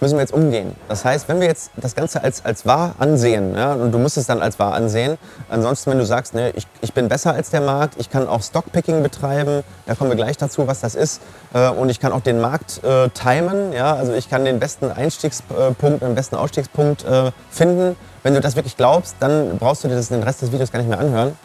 müssen 0.02 0.16
wir 0.16 0.20
jetzt 0.20 0.34
umgehen. 0.34 0.74
Das 0.88 1.04
heißt, 1.04 1.28
wenn 1.28 1.40
wir 1.40 1.46
jetzt 1.46 1.70
das 1.76 1.94
Ganze 1.94 2.22
als, 2.22 2.44
als 2.44 2.66
wahr 2.66 2.96
ansehen, 2.98 3.54
ja, 3.54 3.72
und 3.72 3.92
du 3.92 3.98
musst 3.98 4.16
es 4.16 4.26
dann 4.26 4.42
als 4.42 4.58
wahr 4.58 4.74
ansehen, 4.74 5.16
ansonsten, 5.48 5.92
wenn 5.92 5.98
du 5.98 6.04
sagst, 6.04 6.34
ne, 6.34 6.50
ich, 6.56 6.66
ich 6.80 6.92
bin 6.92 7.08
besser 7.08 7.32
als 7.32 7.50
der 7.50 7.60
Markt, 7.60 7.94
ich 7.98 8.10
kann 8.10 8.26
auch 8.26 8.42
Stockpicking 8.42 9.02
betreiben, 9.02 9.62
da 9.86 9.94
kommen 9.94 10.10
wir 10.10 10.16
gleich 10.16 10.36
dazu, 10.36 10.66
was 10.66 10.80
das 10.80 10.96
ist, 10.96 11.22
äh, 11.54 11.68
und 11.68 11.88
ich 11.88 12.00
kann 12.00 12.12
auch 12.12 12.20
den 12.20 12.40
Markt 12.40 12.82
äh, 12.82 13.08
timen, 13.10 13.72
ja, 13.72 13.94
also 13.94 14.12
ich 14.12 14.28
kann 14.28 14.44
den 14.44 14.58
besten 14.58 14.90
Einstiegspunkt, 14.90 16.02
den 16.02 16.14
besten 16.16 16.34
Ausstiegspunkt 16.34 17.04
äh, 17.04 17.30
finden. 17.50 17.96
Wenn 18.24 18.34
du 18.34 18.40
das 18.40 18.56
wirklich 18.56 18.76
glaubst, 18.76 19.16
dann 19.20 19.56
brauchst 19.58 19.84
du 19.84 19.88
dir 19.88 19.94
das, 19.94 20.08
den 20.08 20.22
Rest 20.22 20.42
des 20.42 20.50
Videos 20.50 20.72
gar 20.72 20.80
nicht 20.80 20.88
mehr 20.88 20.98
anhören, 20.98 21.36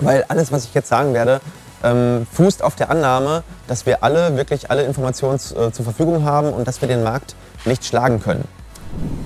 weil 0.00 0.24
alles, 0.28 0.50
was 0.50 0.64
ich 0.64 0.72
jetzt 0.72 0.88
sagen 0.88 1.12
werde, 1.12 1.40
ähm, 1.84 2.26
fußt 2.32 2.62
auf 2.62 2.74
der 2.76 2.90
Annahme, 2.90 3.42
dass 3.66 3.86
wir 3.86 4.02
alle 4.02 4.36
wirklich 4.36 4.70
alle 4.70 4.84
Informationen 4.84 5.36
äh, 5.36 5.72
zur 5.72 5.84
Verfügung 5.84 6.24
haben 6.24 6.52
und 6.52 6.66
dass 6.66 6.80
wir 6.80 6.88
den 6.88 7.02
Markt 7.02 7.34
nicht 7.64 7.84
schlagen 7.84 8.20
können. 8.20 8.44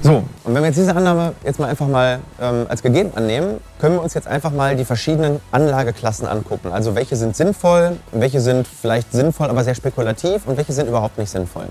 So, 0.02 0.22
und 0.44 0.54
wenn 0.54 0.62
wir 0.62 0.66
jetzt 0.66 0.76
diese 0.76 0.94
Annahme 0.94 1.32
jetzt 1.44 1.58
mal 1.58 1.68
einfach 1.68 1.88
mal 1.88 2.20
ähm, 2.40 2.66
als 2.68 2.82
gegeben 2.82 3.10
annehmen, 3.16 3.60
können 3.80 3.96
wir 3.96 4.02
uns 4.02 4.14
jetzt 4.14 4.28
einfach 4.28 4.52
mal 4.52 4.76
die 4.76 4.84
verschiedenen 4.84 5.40
Anlageklassen 5.50 6.28
angucken. 6.28 6.70
Also 6.72 6.94
welche 6.94 7.16
sind 7.16 7.34
sinnvoll, 7.34 7.96
welche 8.12 8.40
sind 8.40 8.68
vielleicht 8.68 9.12
sinnvoll, 9.12 9.50
aber 9.50 9.64
sehr 9.64 9.74
spekulativ 9.74 10.46
und 10.46 10.56
welche 10.56 10.72
sind 10.72 10.88
überhaupt 10.88 11.18
nicht 11.18 11.30
sinnvoll. 11.30 11.66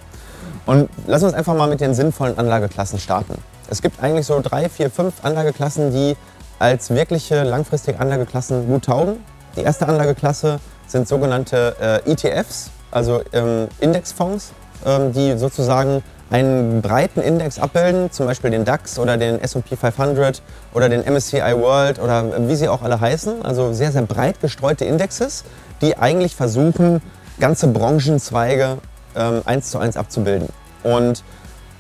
Und 0.66 0.90
lass 1.08 1.24
uns 1.24 1.34
einfach 1.34 1.56
mal 1.56 1.70
mit 1.70 1.80
den 1.80 1.94
sinnvollen 1.94 2.38
Anlageklassen 2.38 3.00
starten. 3.00 3.36
Es 3.70 3.82
gibt 3.82 4.04
eigentlich 4.04 4.26
so 4.26 4.42
drei, 4.42 4.68
vier, 4.68 4.90
fünf 4.90 5.14
Anlageklassen, 5.24 5.92
die 5.92 6.18
als 6.60 6.90
wirkliche 6.90 7.44
langfristige 7.44 8.00
Anlageklassen 8.00 8.68
gut 8.68 8.86
taugen. 8.86 9.18
Die 9.56 9.62
erste 9.62 9.88
Anlageklasse 9.88 10.60
sind 10.88 11.08
sogenannte 11.08 11.76
äh, 12.06 12.12
ETFs, 12.12 12.72
also 12.92 13.22
ähm, 13.32 13.68
Indexfonds, 13.80 14.52
ähm, 14.86 15.14
die 15.14 15.38
sozusagen 15.38 16.04
einen 16.30 16.81
breiten 16.81 17.22
Index 17.22 17.60
abbilden, 17.60 18.12
zum 18.12 18.25
Beispiel 18.25 18.51
den 18.51 18.66
DAX 18.66 18.98
oder 18.98 19.18
den 19.18 19.39
S&P 19.39 19.75
500 19.75 20.42
oder 20.74 20.89
den 20.89 21.01
MSCI 21.01 21.54
World 21.57 22.00
oder 22.00 22.48
wie 22.48 22.56
sie 22.56 22.68
auch 22.68 22.81
alle 22.81 23.00
heißen. 23.00 23.45
Also 23.45 23.74
sehr, 23.74 23.92
sehr 23.92 24.01
breit 24.01 24.42
gestreute 24.42 24.85
Indexes, 24.85 25.44
die 25.81 25.97
eigentlich 25.97 26.35
versuchen, 26.35 27.02
ganze 27.40 27.68
Branchenzweige 27.68 28.78
ähm, 29.16 29.42
eins 29.45 29.69
zu 29.69 29.78
eins 29.78 29.97
abzubilden. 29.97 30.50
Und 30.83 31.23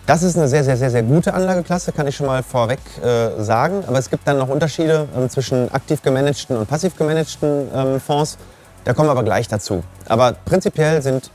das 0.05 0.21
ist 0.21 0.37
eine 0.37 0.47
sehr, 0.47 0.63
sehr, 0.63 0.77
sehr, 0.77 0.91
sehr 0.91 1.01
gute 1.01 1.33
Anlageklasse, 1.33 1.91
kann 1.91 2.05
ich 2.05 2.15
schon 2.15 2.27
mal 2.27 2.43
vorweg 2.43 2.79
äh, 3.03 3.41
sagen. 3.41 3.83
Aber 3.87 3.97
es 3.97 4.11
gibt 4.11 4.27
dann 4.27 4.37
noch 4.37 4.49
Unterschiede 4.49 5.07
ähm, 5.17 5.29
zwischen 5.29 5.71
aktiv 5.73 6.03
gemanagten 6.03 6.57
und 6.57 6.67
passiv 6.69 6.95
gemanagten 6.95 7.67
ähm, 7.73 7.99
Fonds. 7.99 8.37
Da 8.83 8.93
kommen 8.93 9.07
wir 9.07 9.13
aber 9.13 9.23
gleich 9.23 9.47
dazu. 9.47 9.83
Aber 10.07 10.33
prinzipiell 10.45 11.01
sind 11.01 11.31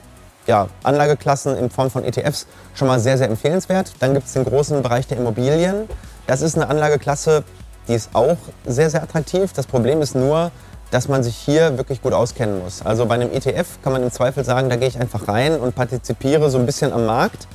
ja, 0.50 0.66
Anlageklassen 0.82 1.56
in 1.56 1.70
Form 1.70 1.92
von 1.92 2.02
ETFs 2.04 2.48
schon 2.74 2.88
mal 2.88 2.98
sehr, 2.98 3.16
sehr 3.16 3.28
empfehlenswert. 3.28 3.92
Dann 4.00 4.14
gibt 4.14 4.26
es 4.26 4.32
den 4.32 4.44
großen 4.44 4.82
Bereich 4.82 5.06
der 5.06 5.18
Immobilien. 5.18 5.88
Das 6.26 6.42
ist 6.42 6.56
eine 6.56 6.66
Anlageklasse, 6.66 7.44
die 7.86 7.94
ist 7.94 8.10
auch 8.14 8.36
sehr, 8.66 8.90
sehr 8.90 9.00
attraktiv. 9.00 9.52
Das 9.52 9.66
Problem 9.66 10.02
ist 10.02 10.16
nur, 10.16 10.50
dass 10.90 11.06
man 11.06 11.22
sich 11.22 11.36
hier 11.36 11.78
wirklich 11.78 12.02
gut 12.02 12.12
auskennen 12.12 12.64
muss. 12.64 12.82
Also 12.84 13.06
bei 13.06 13.14
einem 13.14 13.30
ETF 13.32 13.80
kann 13.84 13.92
man 13.92 14.02
im 14.02 14.10
Zweifel 14.10 14.44
sagen, 14.44 14.68
da 14.68 14.74
gehe 14.74 14.88
ich 14.88 14.98
einfach 14.98 15.28
rein 15.28 15.56
und 15.60 15.76
partizipiere 15.76 16.50
so 16.50 16.58
ein 16.58 16.66
bisschen 16.66 16.92
am 16.92 17.06
Markt. 17.06 17.46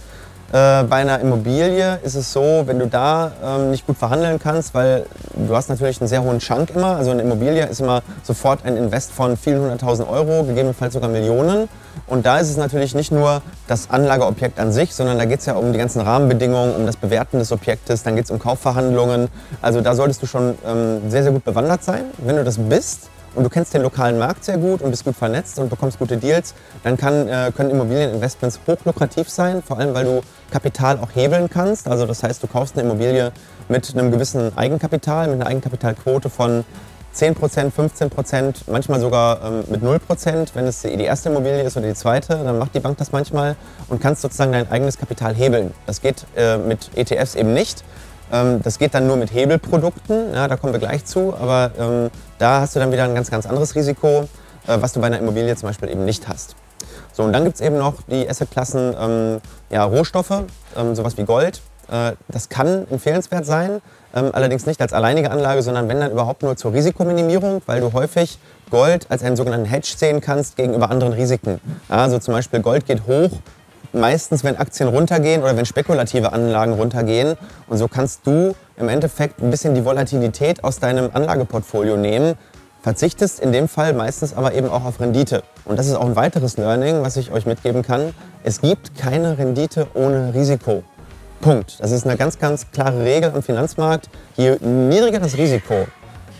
Äh, 0.55 0.85
bei 0.85 1.01
einer 1.01 1.19
Immobilie 1.19 1.99
ist 2.01 2.15
es 2.15 2.31
so, 2.31 2.63
wenn 2.65 2.79
du 2.79 2.87
da 2.87 3.33
ähm, 3.43 3.71
nicht 3.71 3.85
gut 3.85 3.97
verhandeln 3.97 4.39
kannst, 4.39 4.73
weil 4.73 5.05
du 5.35 5.53
hast 5.53 5.67
natürlich 5.67 5.99
einen 5.99 6.07
sehr 6.07 6.23
hohen 6.23 6.39
Schank 6.39 6.69
immer. 6.73 6.95
Also 6.95 7.11
eine 7.11 7.23
Immobilie 7.23 7.65
ist 7.65 7.81
immer 7.81 8.03
sofort 8.23 8.63
ein 8.63 8.77
Invest 8.77 9.11
von 9.11 9.35
vielen 9.35 9.59
hunderttausend 9.59 10.07
Euro, 10.09 10.45
gegebenenfalls 10.45 10.93
sogar 10.93 11.09
Millionen. 11.09 11.67
Und 12.07 12.25
da 12.25 12.37
ist 12.37 12.49
es 12.49 12.55
natürlich 12.55 12.95
nicht 12.95 13.11
nur 13.11 13.41
das 13.67 13.89
Anlageobjekt 13.89 14.57
an 14.57 14.71
sich, 14.71 14.95
sondern 14.95 15.17
da 15.17 15.25
geht 15.25 15.41
es 15.41 15.45
ja 15.45 15.55
um 15.55 15.73
die 15.73 15.77
ganzen 15.77 15.99
Rahmenbedingungen, 15.99 16.73
um 16.73 16.85
das 16.85 16.95
Bewerten 16.95 17.37
des 17.37 17.51
Objektes, 17.51 18.03
dann 18.03 18.15
geht 18.15 18.23
es 18.23 18.31
um 18.31 18.39
Kaufverhandlungen. 18.39 19.27
Also 19.61 19.81
da 19.81 19.93
solltest 19.93 20.21
du 20.21 20.25
schon 20.25 20.55
ähm, 20.65 21.09
sehr, 21.09 21.23
sehr 21.23 21.33
gut 21.33 21.43
bewandert 21.43 21.83
sein. 21.83 22.05
Wenn 22.19 22.37
du 22.37 22.45
das 22.45 22.57
bist, 22.57 23.09
und 23.35 23.43
du 23.43 23.49
kennst 23.49 23.73
den 23.73 23.81
lokalen 23.81 24.17
Markt 24.17 24.43
sehr 24.43 24.57
gut 24.57 24.81
und 24.81 24.91
bist 24.91 25.05
gut 25.05 25.15
vernetzt 25.15 25.59
und 25.59 25.69
bekommst 25.69 25.99
gute 25.99 26.17
Deals, 26.17 26.53
dann 26.83 26.97
kann, 26.97 27.27
äh, 27.27 27.51
können 27.55 27.69
Immobilieninvestments 27.69 28.59
hochlukrativ 28.67 29.29
sein, 29.29 29.61
vor 29.61 29.79
allem 29.79 29.93
weil 29.93 30.05
du 30.05 30.21
Kapital 30.51 30.99
auch 30.99 31.09
hebeln 31.13 31.49
kannst. 31.49 31.87
Also 31.87 32.05
das 32.05 32.23
heißt, 32.23 32.41
du 32.41 32.47
kaufst 32.47 32.77
eine 32.77 32.87
Immobilie 32.87 33.31
mit 33.67 33.93
einem 33.93 34.11
gewissen 34.11 34.57
Eigenkapital, 34.57 35.27
mit 35.27 35.35
einer 35.41 35.47
Eigenkapitalquote 35.47 36.29
von 36.29 36.63
10%, 37.15 37.71
15%, 37.71 38.55
manchmal 38.67 38.99
sogar 38.99 39.41
ähm, 39.43 39.63
mit 39.69 39.81
0%. 39.81 40.49
Wenn 40.53 40.65
es 40.65 40.81
die 40.81 41.01
erste 41.01 41.29
Immobilie 41.29 41.63
ist 41.63 41.77
oder 41.77 41.87
die 41.87 41.93
zweite, 41.93 42.35
dann 42.43 42.57
macht 42.57 42.75
die 42.75 42.81
Bank 42.81 42.97
das 42.97 43.11
manchmal 43.11 43.55
und 43.87 44.01
kannst 44.01 44.21
sozusagen 44.21 44.51
dein 44.51 44.69
eigenes 44.69 44.97
Kapital 44.97 45.33
hebeln. 45.33 45.73
Das 45.85 46.01
geht 46.01 46.25
äh, 46.35 46.57
mit 46.57 46.89
ETFs 46.95 47.35
eben 47.35 47.53
nicht. 47.53 47.83
Ähm, 48.31 48.61
das 48.63 48.79
geht 48.79 48.93
dann 48.93 49.07
nur 49.07 49.17
mit 49.17 49.33
Hebelprodukten, 49.33 50.33
ja, 50.33 50.47
da 50.47 50.57
kommen 50.57 50.73
wir 50.73 50.79
gleich 50.79 51.05
zu, 51.05 51.33
aber 51.39 51.71
ähm, 51.79 52.09
da 52.39 52.61
hast 52.61 52.75
du 52.75 52.79
dann 52.79 52.91
wieder 52.91 53.03
ein 53.03 53.15
ganz, 53.15 53.29
ganz 53.29 53.45
anderes 53.45 53.75
Risiko, 53.75 54.27
äh, 54.67 54.77
was 54.79 54.93
du 54.93 54.99
bei 54.99 55.07
einer 55.07 55.19
Immobilie 55.19 55.55
zum 55.55 55.69
Beispiel 55.69 55.89
eben 55.89 56.05
nicht 56.05 56.27
hast. 56.27 56.55
So, 57.13 57.23
und 57.23 57.33
dann 57.33 57.43
gibt 57.43 57.55
es 57.55 57.61
eben 57.61 57.77
noch 57.77 57.95
die 58.09 58.29
Assetklassen 58.29 58.95
ähm, 58.99 59.41
ja, 59.69 59.83
Rohstoffe, 59.83 60.43
ähm, 60.75 60.95
sowas 60.95 61.17
wie 61.17 61.23
Gold. 61.23 61.61
Äh, 61.89 62.13
das 62.27 62.49
kann 62.49 62.87
empfehlenswert 62.89 63.45
sein, 63.45 63.81
ähm, 64.13 64.31
allerdings 64.33 64.65
nicht 64.65 64.81
als 64.81 64.91
alleinige 64.91 65.31
Anlage, 65.31 65.61
sondern 65.61 65.87
wenn 65.87 65.99
dann 65.99 66.11
überhaupt 66.11 66.43
nur 66.43 66.57
zur 66.57 66.73
Risikominimierung, 66.73 67.61
weil 67.67 67.79
du 67.81 67.93
häufig 67.93 68.39
Gold 68.71 69.05
als 69.09 69.23
einen 69.23 69.35
sogenannten 69.35 69.65
Hedge 69.65 69.93
sehen 69.95 70.21
kannst 70.21 70.55
gegenüber 70.55 70.89
anderen 70.89 71.13
Risiken. 71.13 71.61
Also 71.87 72.19
zum 72.19 72.33
Beispiel 72.33 72.61
Gold 72.61 72.85
geht 72.85 73.05
hoch, 73.07 73.29
meistens 73.95 74.43
wenn 74.43 74.57
Aktien 74.57 74.89
runtergehen 74.89 75.41
oder 75.41 75.57
wenn 75.57 75.65
spekulative 75.65 76.33
Anlagen 76.33 76.73
runtergehen. 76.73 77.35
Und 77.67 77.77
so 77.77 77.87
kannst 77.87 78.27
du 78.27 78.55
im 78.77 78.89
Endeffekt 78.89 79.41
ein 79.41 79.49
bisschen 79.49 79.75
die 79.75 79.85
Volatilität 79.85 80.63
aus 80.63 80.79
deinem 80.79 81.09
Anlageportfolio 81.13 81.97
nehmen, 81.97 82.35
verzichtest 82.81 83.39
in 83.39 83.51
dem 83.51 83.67
Fall 83.67 83.93
meistens 83.93 84.35
aber 84.35 84.53
eben 84.53 84.69
auch 84.69 84.85
auf 84.85 84.99
Rendite. 84.99 85.43
Und 85.65 85.79
das 85.79 85.87
ist 85.87 85.95
auch 85.95 86.05
ein 86.05 86.15
weiteres 86.15 86.57
Learning, 86.57 87.01
was 87.01 87.17
ich 87.17 87.31
euch 87.31 87.45
mitgeben 87.45 87.81
kann. 87.81 88.13
Es 88.43 88.61
gibt 88.61 88.95
keine 88.95 89.37
Rendite 89.37 89.87
ohne 89.95 90.33
Risiko. 90.33 90.83
Punkt. 91.41 91.77
Das 91.79 91.91
ist 91.91 92.05
eine 92.05 92.17
ganz, 92.17 92.39
ganz 92.39 92.71
klare 92.71 93.03
Regel 93.03 93.31
am 93.31 93.41
Finanzmarkt. 93.41 94.09
Je 94.35 94.57
niedriger 94.59 95.19
das 95.19 95.37
Risiko, 95.37 95.87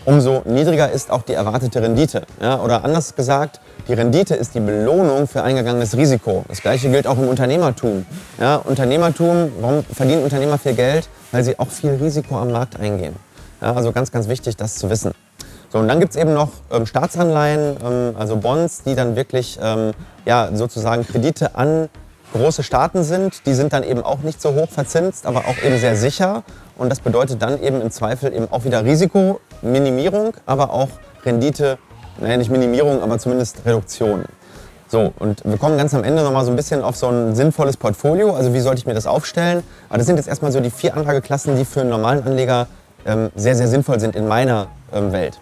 umso 0.04 0.42
niedriger 0.44 0.90
ist 0.90 1.10
auch 1.10 1.22
die 1.22 1.34
erwartete 1.34 1.82
Rendite. 1.82 2.22
Ja, 2.40 2.60
oder 2.60 2.84
anders 2.84 3.14
gesagt, 3.14 3.60
die 3.88 3.94
Rendite 3.94 4.34
ist 4.34 4.54
die 4.54 4.60
Belohnung 4.60 5.28
für 5.28 5.42
eingegangenes 5.42 5.96
Risiko. 5.96 6.44
Das 6.48 6.60
gleiche 6.60 6.90
gilt 6.90 7.06
auch 7.06 7.18
im 7.18 7.28
Unternehmertum. 7.28 8.04
Ja, 8.40 8.56
Unternehmertum, 8.56 9.52
warum 9.60 9.84
verdienen 9.84 10.24
Unternehmer 10.24 10.58
viel 10.58 10.74
Geld? 10.74 11.08
Weil 11.30 11.44
sie 11.44 11.58
auch 11.58 11.68
viel 11.68 11.90
Risiko 11.90 12.36
am 12.36 12.50
Markt 12.50 12.80
eingehen. 12.80 13.14
Ja, 13.60 13.74
also 13.74 13.92
ganz, 13.92 14.10
ganz 14.10 14.26
wichtig, 14.28 14.56
das 14.56 14.74
zu 14.74 14.90
wissen. 14.90 15.12
So, 15.72 15.78
und 15.78 15.88
dann 15.88 16.00
gibt 16.00 16.14
es 16.14 16.20
eben 16.20 16.34
noch 16.34 16.50
ähm, 16.72 16.86
Staatsanleihen, 16.86 17.76
ähm, 17.84 18.16
also 18.18 18.36
Bonds, 18.36 18.82
die 18.82 18.94
dann 18.94 19.14
wirklich 19.14 19.58
ähm, 19.62 19.92
ja, 20.24 20.50
sozusagen 20.52 21.06
Kredite 21.06 21.54
an 21.54 21.88
große 22.32 22.62
Staaten 22.62 23.04
sind. 23.04 23.46
Die 23.46 23.54
sind 23.54 23.72
dann 23.72 23.82
eben 23.84 24.02
auch 24.02 24.20
nicht 24.20 24.42
so 24.42 24.54
hoch 24.54 24.68
verzinst, 24.68 25.26
aber 25.26 25.40
auch 25.40 25.62
eben 25.64 25.78
sehr 25.78 25.96
sicher. 25.96 26.42
Und 26.76 26.90
das 26.90 27.00
bedeutet 27.00 27.40
dann 27.40 27.62
eben 27.62 27.80
im 27.80 27.90
Zweifel 27.90 28.34
eben 28.34 28.48
auch 28.50 28.64
wieder 28.64 28.84
Risikominimierung, 28.84 30.34
aber 30.44 30.72
auch 30.72 30.88
Rendite, 31.24 31.78
naja 32.20 32.36
nicht 32.36 32.50
Minimierung, 32.50 33.02
aber 33.02 33.18
zumindest 33.18 33.64
Reduktion. 33.64 34.24
So, 34.88 35.12
und 35.18 35.44
wir 35.44 35.58
kommen 35.58 35.76
ganz 35.76 35.94
am 35.94 36.04
Ende 36.04 36.22
nochmal 36.22 36.44
so 36.44 36.50
ein 36.50 36.56
bisschen 36.56 36.82
auf 36.82 36.96
so 36.96 37.08
ein 37.08 37.34
sinnvolles 37.34 37.76
Portfolio. 37.76 38.34
Also 38.34 38.54
wie 38.54 38.60
sollte 38.60 38.78
ich 38.78 38.86
mir 38.86 38.94
das 38.94 39.06
aufstellen? 39.06 39.64
Aber 39.88 39.98
das 39.98 40.06
sind 40.06 40.16
jetzt 40.16 40.28
erstmal 40.28 40.52
so 40.52 40.60
die 40.60 40.70
vier 40.70 40.96
Anlageklassen, 40.96 41.56
die 41.56 41.64
für 41.64 41.80
einen 41.80 41.90
normalen 41.90 42.22
Anleger 42.22 42.68
ähm, 43.04 43.30
sehr, 43.34 43.56
sehr 43.56 43.66
sinnvoll 43.66 43.98
sind 43.98 44.14
in 44.14 44.28
meiner 44.28 44.68
ähm, 44.92 45.10
Welt. 45.10 45.40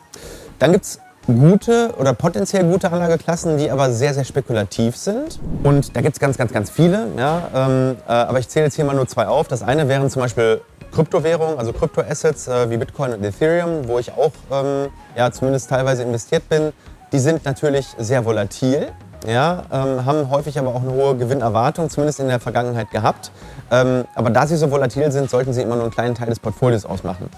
Dann 0.58 0.72
gibt 0.72 0.84
es 0.86 1.00
gute 1.26 1.94
oder 1.98 2.12
potenziell 2.12 2.64
gute 2.64 2.90
Anlageklassen, 2.90 3.58
die 3.58 3.70
aber 3.70 3.90
sehr, 3.90 4.14
sehr 4.14 4.24
spekulativ 4.24 4.96
sind. 4.96 5.40
Und 5.62 5.94
da 5.96 6.00
gibt 6.00 6.16
es 6.16 6.20
ganz, 6.20 6.38
ganz, 6.38 6.52
ganz 6.52 6.70
viele. 6.70 7.06
Ja, 7.18 7.48
ähm, 7.54 7.96
äh, 8.06 8.12
aber 8.12 8.38
ich 8.38 8.48
zähle 8.48 8.66
jetzt 8.66 8.76
hier 8.76 8.84
mal 8.84 8.94
nur 8.94 9.08
zwei 9.08 9.26
auf. 9.26 9.48
Das 9.48 9.62
eine 9.62 9.88
wären 9.88 10.08
zum 10.10 10.22
Beispiel 10.22 10.60
Kryptowährungen, 10.94 11.58
also 11.58 11.72
Kryptoassets 11.72 12.48
äh, 12.48 12.70
wie 12.70 12.76
Bitcoin 12.76 13.12
und 13.12 13.24
Ethereum, 13.24 13.88
wo 13.88 13.98
ich 13.98 14.12
auch 14.12 14.32
ähm, 14.50 14.88
ja, 15.16 15.30
zumindest 15.32 15.68
teilweise 15.68 16.02
investiert 16.02 16.48
bin. 16.48 16.72
Die 17.12 17.18
sind 17.18 17.44
natürlich 17.44 17.86
sehr 17.98 18.24
volatil. 18.24 18.92
Ja, 19.26 19.64
ähm, 19.72 20.04
haben 20.04 20.28
häufig 20.30 20.58
aber 20.58 20.68
auch 20.74 20.82
eine 20.82 20.92
hohe 20.92 21.16
Gewinnerwartung, 21.16 21.88
zumindest 21.88 22.20
in 22.20 22.28
der 22.28 22.40
Vergangenheit 22.40 22.90
gehabt. 22.90 23.32
Ähm, 23.70 24.04
aber 24.14 24.28
da 24.28 24.46
sie 24.46 24.56
so 24.56 24.70
volatil 24.70 25.10
sind, 25.10 25.30
sollten 25.30 25.54
sie 25.54 25.62
immer 25.62 25.76
nur 25.76 25.84
einen 25.84 25.92
kleinen 25.92 26.14
Teil 26.14 26.28
des 26.28 26.38
Portfolios 26.38 26.84
ausmachen. 26.84 27.30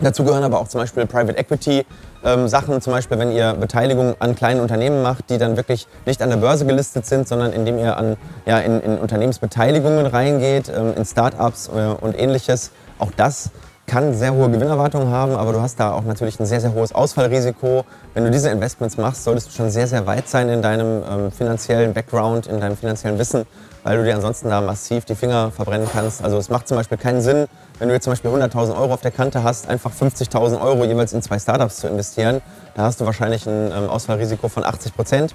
Dazu 0.00 0.24
gehören 0.24 0.42
aber 0.42 0.58
auch 0.58 0.66
zum 0.66 0.80
Beispiel 0.80 1.06
Private 1.06 1.38
Equity 1.38 1.84
ähm, 2.24 2.48
Sachen, 2.48 2.80
zum 2.80 2.92
Beispiel 2.92 3.18
wenn 3.18 3.30
ihr 3.30 3.52
Beteiligung 3.52 4.14
an 4.18 4.34
kleinen 4.34 4.60
Unternehmen 4.60 5.02
macht, 5.02 5.30
die 5.30 5.38
dann 5.38 5.56
wirklich 5.56 5.86
nicht 6.06 6.22
an 6.22 6.30
der 6.30 6.38
Börse 6.38 6.66
gelistet 6.66 7.06
sind, 7.06 7.28
sondern 7.28 7.52
indem 7.52 7.78
ihr 7.78 7.96
an, 7.96 8.16
ja, 8.46 8.58
in, 8.58 8.80
in 8.80 8.98
Unternehmensbeteiligungen 8.98 10.06
reingeht, 10.06 10.70
ähm, 10.74 10.94
in 10.96 11.04
Startups 11.04 11.68
äh, 11.68 11.94
und 12.00 12.18
ähnliches. 12.18 12.72
Auch 13.00 13.10
das 13.16 13.50
kann 13.86 14.14
sehr 14.14 14.32
hohe 14.32 14.48
Gewinnerwartungen 14.48 15.08
haben, 15.08 15.34
aber 15.34 15.52
du 15.52 15.60
hast 15.60 15.80
da 15.80 15.92
auch 15.92 16.04
natürlich 16.04 16.38
ein 16.38 16.46
sehr, 16.46 16.60
sehr 16.60 16.72
hohes 16.74 16.94
Ausfallrisiko. 16.94 17.84
Wenn 18.14 18.24
du 18.24 18.30
diese 18.30 18.48
Investments 18.48 18.96
machst, 18.96 19.24
solltest 19.24 19.48
du 19.48 19.52
schon 19.52 19.70
sehr, 19.70 19.88
sehr 19.88 20.06
weit 20.06 20.28
sein 20.28 20.48
in 20.48 20.62
deinem 20.62 21.02
ähm, 21.10 21.32
finanziellen 21.32 21.92
Background, 21.92 22.46
in 22.46 22.60
deinem 22.60 22.76
finanziellen 22.76 23.18
Wissen, 23.18 23.46
weil 23.82 23.96
du 23.96 24.04
dir 24.04 24.14
ansonsten 24.14 24.48
da 24.48 24.60
massiv 24.60 25.06
die 25.06 25.16
Finger 25.16 25.50
verbrennen 25.50 25.88
kannst. 25.92 26.22
Also 26.22 26.38
es 26.38 26.50
macht 26.50 26.68
zum 26.68 26.76
Beispiel 26.76 26.98
keinen 26.98 27.20
Sinn, 27.20 27.48
wenn 27.80 27.88
du 27.88 27.94
jetzt 27.94 28.04
zum 28.04 28.12
Beispiel 28.12 28.30
100.000 28.30 28.78
Euro 28.78 28.94
auf 28.94 29.00
der 29.00 29.10
Kante 29.10 29.42
hast, 29.42 29.68
einfach 29.68 29.90
50.000 29.90 30.60
Euro 30.60 30.84
jeweils 30.84 31.12
in 31.12 31.22
zwei 31.22 31.40
Startups 31.40 31.78
zu 31.78 31.88
investieren. 31.88 32.42
Da 32.76 32.82
hast 32.82 33.00
du 33.00 33.06
wahrscheinlich 33.06 33.44
ein 33.48 33.72
ähm, 33.72 33.90
Ausfallrisiko 33.90 34.48
von 34.48 34.64
80 34.64 34.94
Prozent 34.94 35.34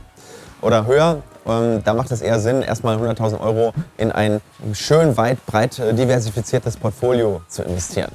oder 0.62 0.86
höher. 0.86 1.22
Ähm, 1.48 1.84
da 1.84 1.94
macht 1.94 2.12
es 2.12 2.22
eher 2.22 2.40
Sinn, 2.40 2.62
erstmal 2.64 2.98
100.000 2.98 3.40
Euro 3.40 3.74
in 3.98 4.12
ein 4.12 4.42
schön 4.74 5.16
weit, 5.16 5.46
breit 5.46 5.78
äh, 5.78 5.94
diversifiziertes 5.94 6.78
Portfolio 6.78 7.42
zu 7.48 7.62
investieren. 7.64 8.12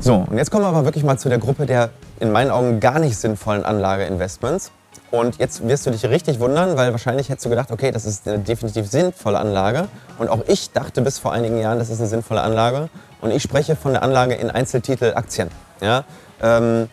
So, 0.00 0.26
und 0.28 0.38
jetzt 0.38 0.50
kommen 0.50 0.64
wir 0.64 0.68
aber 0.68 0.84
wirklich 0.84 1.04
mal 1.04 1.18
zu 1.18 1.28
der 1.28 1.38
Gruppe 1.38 1.66
der 1.66 1.90
in 2.20 2.32
meinen 2.32 2.50
Augen 2.50 2.80
gar 2.80 2.98
nicht 2.98 3.16
sinnvollen 3.16 3.64
Anlageinvestments. 3.64 4.72
Und 5.10 5.38
jetzt 5.38 5.66
wirst 5.66 5.86
du 5.86 5.90
dich 5.90 6.04
richtig 6.04 6.38
wundern, 6.38 6.76
weil 6.76 6.92
wahrscheinlich 6.92 7.28
hättest 7.28 7.44
du 7.44 7.50
gedacht, 7.50 7.72
okay, 7.72 7.90
das 7.90 8.06
ist 8.06 8.28
eine 8.28 8.38
definitiv 8.38 8.88
sinnvolle 8.88 9.38
Anlage. 9.38 9.88
Und 10.18 10.28
auch 10.28 10.40
ich 10.46 10.70
dachte 10.70 11.02
bis 11.02 11.18
vor 11.18 11.32
einigen 11.32 11.58
Jahren, 11.58 11.78
das 11.78 11.90
ist 11.90 11.98
eine 11.98 12.08
sinnvolle 12.08 12.42
Anlage. 12.42 12.88
Und 13.20 13.32
ich 13.32 13.42
spreche 13.42 13.74
von 13.74 13.92
der 13.92 14.02
Anlage 14.02 14.34
in 14.34 14.50
Einzeltitel 14.50 15.12
Aktien. 15.14 15.48
Ja? 15.80 16.04
Ähm, 16.40 16.88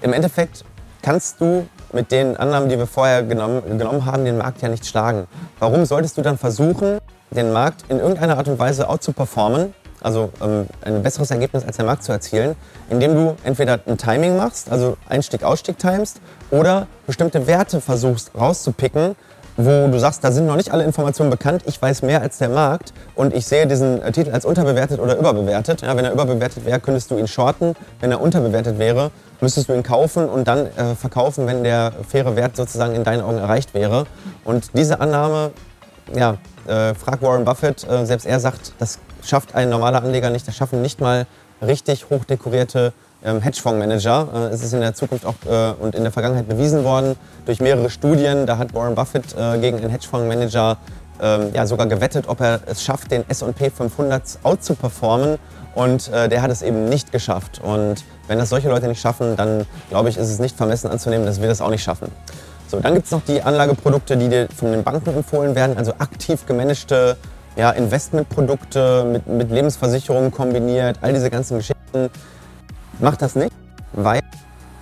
Im 0.00 0.12
Endeffekt 0.12 0.64
kannst 1.02 1.40
du 1.40 1.66
mit 1.92 2.10
den 2.10 2.36
Annahmen, 2.36 2.68
die 2.68 2.78
wir 2.78 2.86
vorher 2.86 3.22
genommen, 3.22 3.78
genommen 3.78 4.04
haben, 4.04 4.24
den 4.24 4.38
Markt 4.38 4.62
ja 4.62 4.68
nicht 4.68 4.86
schlagen. 4.86 5.26
Warum 5.58 5.84
solltest 5.84 6.16
du 6.16 6.22
dann 6.22 6.38
versuchen, 6.38 6.98
den 7.30 7.52
Markt 7.52 7.84
in 7.88 7.98
irgendeiner 7.98 8.38
Art 8.38 8.48
und 8.48 8.58
Weise 8.58 8.88
out 8.88 9.02
zu 9.02 9.12
performen, 9.12 9.74
also 10.00 10.30
ähm, 10.42 10.66
ein 10.82 11.02
besseres 11.02 11.30
Ergebnis 11.30 11.64
als 11.64 11.76
der 11.76 11.86
Markt 11.86 12.04
zu 12.04 12.12
erzielen, 12.12 12.56
indem 12.90 13.14
du 13.14 13.36
entweder 13.42 13.80
ein 13.86 13.96
Timing 13.96 14.36
machst, 14.36 14.70
also 14.70 14.96
Einstieg-Ausstieg 15.08 15.78
timest, 15.78 16.20
oder 16.50 16.86
bestimmte 17.06 17.46
Werte 17.46 17.80
versuchst 17.80 18.30
rauszupicken, 18.38 19.16
wo 19.56 19.88
du 19.88 19.98
sagst, 19.98 20.24
da 20.24 20.32
sind 20.32 20.46
noch 20.46 20.56
nicht 20.56 20.72
alle 20.72 20.84
Informationen 20.84 21.30
bekannt, 21.30 21.62
ich 21.66 21.80
weiß 21.80 22.02
mehr 22.02 22.20
als 22.20 22.38
der 22.38 22.48
Markt 22.48 22.92
und 23.14 23.34
ich 23.34 23.46
sehe 23.46 23.66
diesen 23.66 24.02
äh, 24.02 24.10
Titel 24.10 24.32
als 24.32 24.44
unterbewertet 24.44 24.98
oder 25.00 25.16
überbewertet. 25.16 25.82
Ja, 25.82 25.96
wenn 25.96 26.04
er 26.04 26.12
überbewertet 26.12 26.64
wäre, 26.64 26.80
könntest 26.80 27.10
du 27.10 27.18
ihn 27.18 27.28
shorten. 27.28 27.74
Wenn 28.00 28.10
er 28.10 28.20
unterbewertet 28.20 28.78
wäre, 28.78 29.10
müsstest 29.40 29.68
du 29.68 29.74
ihn 29.74 29.82
kaufen 29.82 30.28
und 30.28 30.48
dann 30.48 30.66
äh, 30.66 30.94
verkaufen, 30.96 31.46
wenn 31.46 31.62
der 31.62 31.92
faire 32.08 32.34
Wert 32.36 32.56
sozusagen 32.56 32.94
in 32.94 33.04
deinen 33.04 33.22
Augen 33.22 33.38
erreicht 33.38 33.74
wäre. 33.74 34.06
Und 34.44 34.70
diese 34.76 35.00
Annahme, 35.00 35.52
ja, 36.14 36.38
äh, 36.66 36.94
frag 36.94 37.22
Warren 37.22 37.44
Buffett, 37.44 37.88
äh, 37.88 38.04
selbst 38.06 38.26
er 38.26 38.40
sagt, 38.40 38.72
das 38.78 38.98
schafft 39.22 39.54
ein 39.54 39.70
normaler 39.70 40.02
Anleger 40.02 40.30
nicht, 40.30 40.48
das 40.48 40.56
schaffen 40.56 40.82
nicht 40.82 41.00
mal 41.00 41.26
richtig 41.62 42.10
hochdekorierte 42.10 42.92
Hedgefondsmanager. 43.24 44.28
Äh, 44.34 44.54
es 44.54 44.62
ist 44.62 44.72
in 44.72 44.80
der 44.80 44.94
Zukunft 44.94 45.24
auch 45.26 45.34
äh, 45.46 45.72
und 45.80 45.94
in 45.94 46.02
der 46.02 46.12
Vergangenheit 46.12 46.48
bewiesen 46.48 46.84
worden 46.84 47.16
durch 47.46 47.60
mehrere 47.60 47.90
Studien. 47.90 48.46
Da 48.46 48.58
hat 48.58 48.74
Warren 48.74 48.94
Buffett 48.94 49.34
äh, 49.36 49.58
gegen 49.58 49.78
einen 49.78 49.90
Hedgefondsmanager 49.90 50.76
ähm, 51.20 51.50
ja, 51.54 51.66
sogar 51.66 51.86
gewettet, 51.86 52.28
ob 52.28 52.40
er 52.40 52.60
es 52.66 52.82
schafft, 52.82 53.10
den 53.10 53.24
S&P 53.28 53.70
500 53.70 54.38
out 54.42 54.62
zu 54.62 54.74
performen. 54.74 55.38
Und 55.74 56.12
der 56.12 56.40
hat 56.40 56.52
es 56.52 56.62
eben 56.62 56.88
nicht 56.88 57.10
geschafft. 57.10 57.60
Und 57.60 58.04
wenn 58.28 58.38
das 58.38 58.50
solche 58.50 58.68
Leute 58.68 58.86
nicht 58.86 59.00
schaffen, 59.00 59.34
dann 59.34 59.66
glaube 59.88 60.08
ich, 60.08 60.16
ist 60.16 60.30
es 60.30 60.38
nicht 60.38 60.56
vermessen 60.56 60.88
anzunehmen, 60.88 61.26
dass 61.26 61.40
wir 61.40 61.48
das 61.48 61.60
auch 61.60 61.70
nicht 61.70 61.82
schaffen. 61.82 62.12
So, 62.68 62.78
dann 62.78 62.94
gibt 62.94 63.06
es 63.06 63.10
noch 63.10 63.22
die 63.26 63.42
Anlageprodukte, 63.42 64.16
die 64.16 64.28
dir 64.28 64.46
von 64.54 64.70
den 64.70 64.84
Banken 64.84 65.10
empfohlen 65.16 65.56
werden, 65.56 65.76
also 65.76 65.92
aktiv 65.98 66.46
gemanagte 66.46 67.16
ja, 67.56 67.70
Investmentprodukte 67.70 69.04
mit, 69.04 69.26
mit 69.26 69.50
Lebensversicherungen 69.50 70.30
kombiniert, 70.30 70.98
all 71.00 71.12
diese 71.12 71.28
ganzen 71.28 71.58
Geschichten. 71.58 72.10
Mach 73.00 73.16
das 73.16 73.34
nicht, 73.34 73.52
weil 73.92 74.20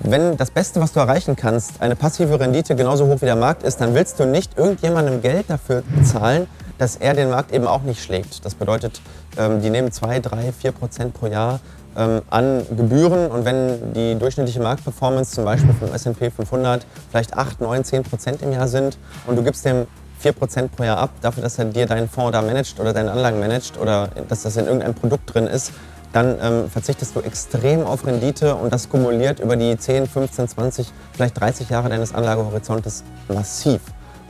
wenn 0.01 0.37
das 0.37 0.51
Beste, 0.51 0.81
was 0.81 0.93
du 0.93 1.01
erreichen 1.01 1.37
kannst, 1.37 1.81
eine 1.81 1.97
passive 1.97 2.39
Rendite 2.39 2.75
genauso 2.75 3.07
hoch 3.07 3.21
wie 3.21 3.27
der 3.27 3.37
Markt 3.37 3.63
ist, 3.63 3.81
dann 3.81 3.95
willst 3.95 4.19
du 4.19 4.27
nicht 4.27 4.59
irgendjemandem 4.59 5.23
Geld 5.23 5.49
dafür 5.49 5.83
zahlen, 6.05 6.47
dass 6.79 6.97
er 6.97 7.15
den 7.15 7.31
Markt 7.31 7.53
eben 7.53 7.67
auch 7.67 7.83
nicht 7.83 8.03
schlägt. 8.03 8.45
Das 8.45 8.55
bedeutet, 8.55 9.01
ähm, 9.39 9.63
die 9.63 9.71
nehmen 9.71 9.93
2, 9.93 10.21
3, 10.21 10.53
4 10.53 10.73
Prozent 10.73 11.15
pro 11.15 11.27
Jahr 11.27 11.61
ähm, 11.97 12.23
an 12.31 12.67
Gebühren 12.77 13.31
und 13.31 13.45
wenn 13.45 13.93
die 13.93 14.19
durchschnittliche 14.19 14.61
Marktperformance 14.61 15.33
zum 15.33 15.45
Beispiel 15.45 15.73
vom 15.73 15.95
S&P 15.95 16.31
500 16.31 16.85
vielleicht 17.11 17.37
8, 17.37 17.61
9, 17.61 17.85
10 17.85 18.03
Prozent 18.03 18.43
im 18.43 18.53
Jahr 18.53 18.69
sind 18.69 18.99
und 19.27 19.37
du 19.37 19.43
gibst 19.43 19.65
dem 19.65 19.87
4 20.19 20.33
Prozent 20.33 20.77
pro 20.77 20.85
Jahr 20.85 20.99
ab, 20.99 21.11
dafür, 21.21 21.43
dass 21.43 21.59
er 21.59 21.67
dir 21.67 21.87
deinen 21.87 22.09
Fonds 22.09 22.33
da 22.33 22.43
managt 22.43 22.79
oder 22.81 22.93
deine 22.93 23.13
Anlagen 23.13 23.39
managt 23.41 23.79
oder 23.79 24.09
dass 24.29 24.43
das 24.43 24.57
in 24.57 24.67
irgendeinem 24.67 24.95
Produkt 24.95 25.33
drin 25.33 25.47
ist, 25.47 25.73
dann 26.13 26.39
ähm, 26.41 26.71
verzichtest 26.71 27.17
du 27.17 27.21
extrem 27.21 27.85
auf 27.85 28.07
Rendite 28.07 28.55
und 28.55 28.73
das 28.73 28.89
kumuliert 28.89 29.41
über 29.41 29.57
die 29.57 29.77
10, 29.77 30.07
15, 30.07 30.49
20, 30.49 30.93
vielleicht 31.13 31.41
30 31.41 31.71
Jahre 31.71 31.89
deines 31.89 32.15
Anlagehorizontes 32.15 33.05
massiv. 33.29 33.81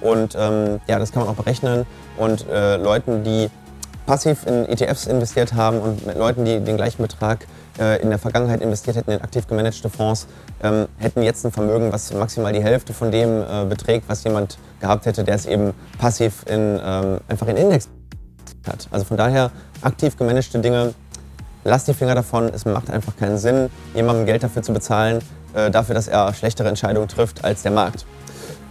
Und 0.01 0.37
ähm, 0.39 0.81
ja, 0.89 0.99
das 0.99 1.13
kann 1.13 1.23
man 1.23 1.33
auch 1.33 1.37
berechnen. 1.37 1.87
Und 2.17 2.47
äh, 2.49 2.77
Leuten, 2.77 3.25
die 3.25 3.51
passiv 4.07 4.47
in 4.47 4.67
ETFs 4.69 5.07
investiert 5.07 5.55
haben 5.55 5.79
und 5.81 6.07
mit 6.07 6.17
Leuten, 6.17 6.45
die 6.45 6.61
den 6.61 6.77
gleichen 6.77 7.03
Betrag 7.03 7.47
äh, 7.79 8.03
in 8.03 8.11
der 8.11 8.19
Vergangenheit 8.19 8.61
investiert 8.61 8.97
hätten 8.97 9.13
in 9.13 9.21
aktiv 9.21 9.47
gemanagte 9.47 9.89
Fonds, 9.89 10.27
ähm, 10.63 10.87
hätten 10.99 11.23
jetzt 11.23 11.45
ein 11.45 11.53
Vermögen, 11.53 11.93
was 11.93 12.13
maximal 12.13 12.53
die 12.53 12.63
Hälfte 12.63 12.93
von 12.93 13.11
dem 13.11 13.43
äh, 13.43 13.65
beträgt, 13.65 14.09
was 14.09 14.25
jemand 14.25 14.59
gehabt 14.81 15.07
hätte, 15.07 15.25
der 15.25 15.37
es 15.37 15.47
eben 15.47 15.73
passiv 15.99 16.45
in, 16.49 16.81
ähm, 16.83 17.19
einfach 17.29 17.47
in 17.47 17.57
Index 17.57 17.89
hat. 18.67 18.89
Also 18.91 19.05
von 19.05 19.17
daher 19.17 19.51
aktiv 19.83 20.17
gemanagte 20.17 20.59
Dinge, 20.59 20.95
lasst 21.65 21.89
die 21.89 21.95
Finger 21.95 22.15
davon. 22.15 22.51
Es 22.55 22.65
macht 22.65 22.91
einfach 22.91 23.17
keinen 23.17 23.39
Sinn, 23.39 23.71
jemandem 23.95 24.27
Geld 24.27 24.43
dafür 24.43 24.63
zu 24.63 24.73
bezahlen, 24.73 25.21
äh, 25.55 25.71
dafür, 25.71 25.95
dass 25.95 26.09
er 26.09 26.33
schlechtere 26.35 26.69
Entscheidungen 26.69 27.09
trifft 27.09 27.45
als 27.45 27.63
der 27.63 27.73
Markt. 27.73 28.07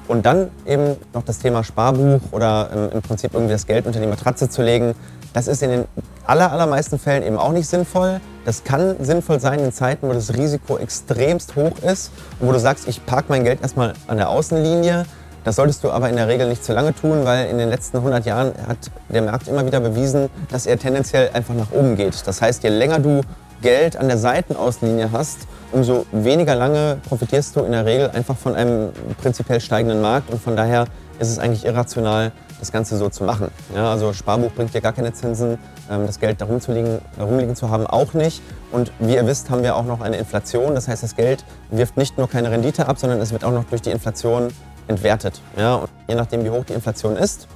Und 0.08 0.26
dann 0.26 0.50
eben 0.66 0.98
noch 1.14 1.24
das 1.24 1.40
Thema 1.40 1.64
Sparbuch 1.64 2.22
oder 2.32 2.70
ähm, 2.74 2.90
im 2.94 3.02
Prinzip 3.02 3.34
irgendwie 3.34 3.54
das 3.54 3.66
Geld 3.66 3.86
unter 3.86 4.00
die 4.00 4.08
Matratze 4.08 4.50
zu 4.50 4.62
legen. 4.62 4.94
Das 5.34 5.48
ist 5.48 5.64
in 5.64 5.70
den 5.70 5.86
aller, 6.26 6.52
allermeisten 6.52 7.00
Fällen 7.00 7.24
eben 7.24 7.38
auch 7.38 7.54
nicht 7.54 7.68
sinnvoll. 7.68 8.20
Das 8.44 8.64
kann 8.64 8.96
sinnvoll 9.00 9.40
sein 9.40 9.60
in 9.60 9.72
Zeiten, 9.72 10.08
wo 10.10 10.14
das 10.14 10.34
Risiko 10.34 10.78
extremst 10.78 11.56
hoch 11.56 11.78
ist 11.82 12.12
und 12.40 12.50
wo 12.50 12.52
du 12.52 12.60
sagst, 12.60 12.88
ich 12.88 13.06
parke 13.06 13.28
mein 13.30 13.46
Geld 13.46 13.62
erstmal 13.62 13.94
an 14.08 14.18
der 14.18 14.30
Außenlinie. 14.30 15.06
Das 15.44 15.56
solltest 15.56 15.84
du 15.84 15.92
aber 15.92 16.10
in 16.10 16.16
der 16.16 16.28
Regel 16.28 16.48
nicht 16.48 16.64
zu 16.64 16.74
lange 16.74 16.94
tun, 16.94 17.26
weil 17.26 17.48
in 17.48 17.58
den 17.58 17.70
letzten 17.70 17.98
100 17.98 18.26
Jahren 18.26 18.54
hat 18.68 18.78
der 19.10 19.24
Markt 19.24 19.48
immer 19.48 19.66
wieder 19.66 19.80
bewiesen, 19.80 20.30
dass 20.52 20.66
er 20.66 20.78
tendenziell 20.78 21.32
einfach 21.34 21.56
nach 21.56 21.72
oben 21.72 21.96
geht. 21.96 22.28
Das 22.28 22.42
heißt, 22.42 22.64
je 22.64 22.70
länger 22.70 23.00
du 23.00 23.22
Geld 23.62 23.98
an 23.98 24.08
der 24.08 24.18
Seitenaußenlinie 24.18 25.12
hast, 25.12 25.48
umso 25.72 26.06
weniger 26.12 26.56
lange 26.56 26.98
profitierst 27.08 27.56
du 27.56 27.62
in 27.62 27.72
der 27.72 27.86
Regel 27.86 28.10
einfach 28.12 28.38
von 28.38 28.56
einem 28.56 28.90
prinzipiell 29.22 29.62
steigenden 29.62 30.02
Markt 30.02 30.32
und 30.32 30.42
von 30.42 30.56
daher 30.56 30.86
ist 31.20 31.30
es 31.30 31.40
eigentlich 31.40 31.66
irrational, 31.66 32.32
das 32.60 32.72
Ganze 32.72 32.98
so 32.98 33.10
zu 33.10 33.24
machen. 33.24 33.50
Ja, 33.76 33.92
also 33.92 34.14
Sparbuch 34.14 34.52
bringt 34.52 34.74
dir 34.74 34.82
gar 34.82 34.94
keine 34.94 35.14
Zinsen, 35.14 35.58
ähm, 35.90 36.06
das 36.06 36.20
Geld 36.20 36.42
da 36.42 36.46
rumzuliegen, 36.46 37.00
rumliegen 37.20 37.56
zu 37.56 37.70
haben 37.70 37.88
auch 37.88 38.14
nicht. 38.14 38.42
Und 38.72 38.92
wie 39.00 39.16
ihr 39.16 39.26
wisst, 39.26 39.50
haben 39.50 39.64
wir 39.64 39.76
auch 39.76 39.86
noch 39.86 40.02
eine 40.02 40.18
Inflation. 40.18 40.76
Das 40.76 40.88
heißt, 40.88 41.04
das 41.04 41.16
Geld 41.16 41.44
wirft 41.70 41.98
nicht 41.98 42.18
nur 42.18 42.30
keine 42.30 42.52
Rendite 42.52 42.88
ab, 42.88 43.00
sondern 43.00 43.20
es 43.20 43.32
wird 43.32 43.44
auch 43.44 43.52
noch 43.52 43.66
durch 43.66 43.82
die 43.82 43.92
Inflation 43.92 44.50
entwertet. 44.92 45.42
Ja, 45.58 45.76
und 45.76 45.90
je 46.08 46.16
nachdem, 46.16 46.44
wie 46.44 46.50
hoch 46.50 46.66
die 46.66 46.74
Inflation 46.74 47.18
ist, 47.18 47.48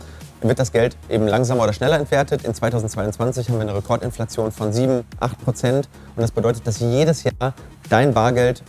wird 0.42 0.60
das 0.60 0.72
Geld 0.72 0.98
eben 1.10 1.28
langsamer 1.28 1.64
oder 1.64 1.74
schneller 1.74 1.98
entwertet. 1.98 2.44
In 2.44 2.54
2022 2.54 3.50
haben 3.50 3.56
wir 3.56 3.62
eine 3.62 3.76
Rekordinflation 3.76 4.52
von 4.52 4.74
7, 4.74 5.04
8 5.20 5.44
Prozent. 5.44 5.90
Und 6.16 6.22
das 6.22 6.32
bedeutet, 6.32 6.68
dass 6.68 6.80
jedes 6.80 7.24
Jahr 7.24 7.54
dein 7.90 8.14
Bargeld 8.14 8.64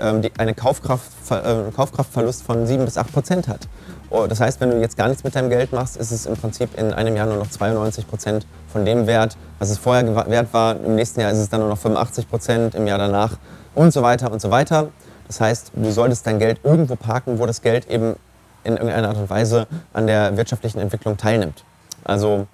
ähm, 0.00 0.22
die, 0.22 0.32
eine 0.38 0.54
Kaufkraft, 0.54 1.10
äh, 1.30 1.70
Kaufkraftverlust 1.74 2.42
von 2.42 2.66
7 2.66 2.84
bis 2.84 2.98
8 2.98 3.12
Prozent 3.12 3.48
hat. 3.48 3.68
Oh, 4.10 4.26
das 4.26 4.40
heißt, 4.40 4.60
wenn 4.60 4.70
du 4.70 4.80
jetzt 4.80 4.96
gar 4.96 5.08
nichts 5.08 5.24
mit 5.24 5.34
deinem 5.34 5.48
Geld 5.48 5.72
machst, 5.72 5.96
ist 5.96 6.10
es 6.10 6.26
im 6.26 6.36
Prinzip 6.36 6.78
in 6.78 6.92
einem 6.92 7.16
Jahr 7.16 7.26
nur 7.26 7.36
noch 7.36 7.48
92 7.48 8.06
Prozent 8.06 8.46
von 8.70 8.84
dem 8.84 9.06
Wert, 9.06 9.36
was 9.58 9.70
es 9.70 9.78
vorher 9.78 10.04
wert 10.28 10.52
war. 10.52 10.76
Im 10.76 10.96
nächsten 10.96 11.20
Jahr 11.20 11.30
ist 11.30 11.38
es 11.38 11.48
dann 11.48 11.60
nur 11.60 11.70
noch 11.70 11.78
85 11.78 12.28
Prozent, 12.28 12.74
im 12.74 12.86
Jahr 12.86 12.98
danach 12.98 13.38
und 13.74 13.92
so 13.92 14.02
weiter 14.02 14.30
und 14.30 14.42
so 14.42 14.50
weiter. 14.50 14.88
Das 15.32 15.40
heißt, 15.40 15.72
du 15.74 15.90
solltest 15.90 16.26
dein 16.26 16.38
Geld 16.38 16.60
irgendwo 16.62 16.94
parken, 16.94 17.38
wo 17.38 17.46
das 17.46 17.62
Geld 17.62 17.88
eben 17.88 18.16
in 18.64 18.74
irgendeiner 18.74 19.08
Art 19.08 19.16
und 19.16 19.30
Weise 19.30 19.66
an 19.94 20.06
der 20.06 20.36
wirtschaftlichen 20.36 20.78
Entwicklung 20.78 21.16
teilnimmt. 21.16 21.64
Also 22.04 22.46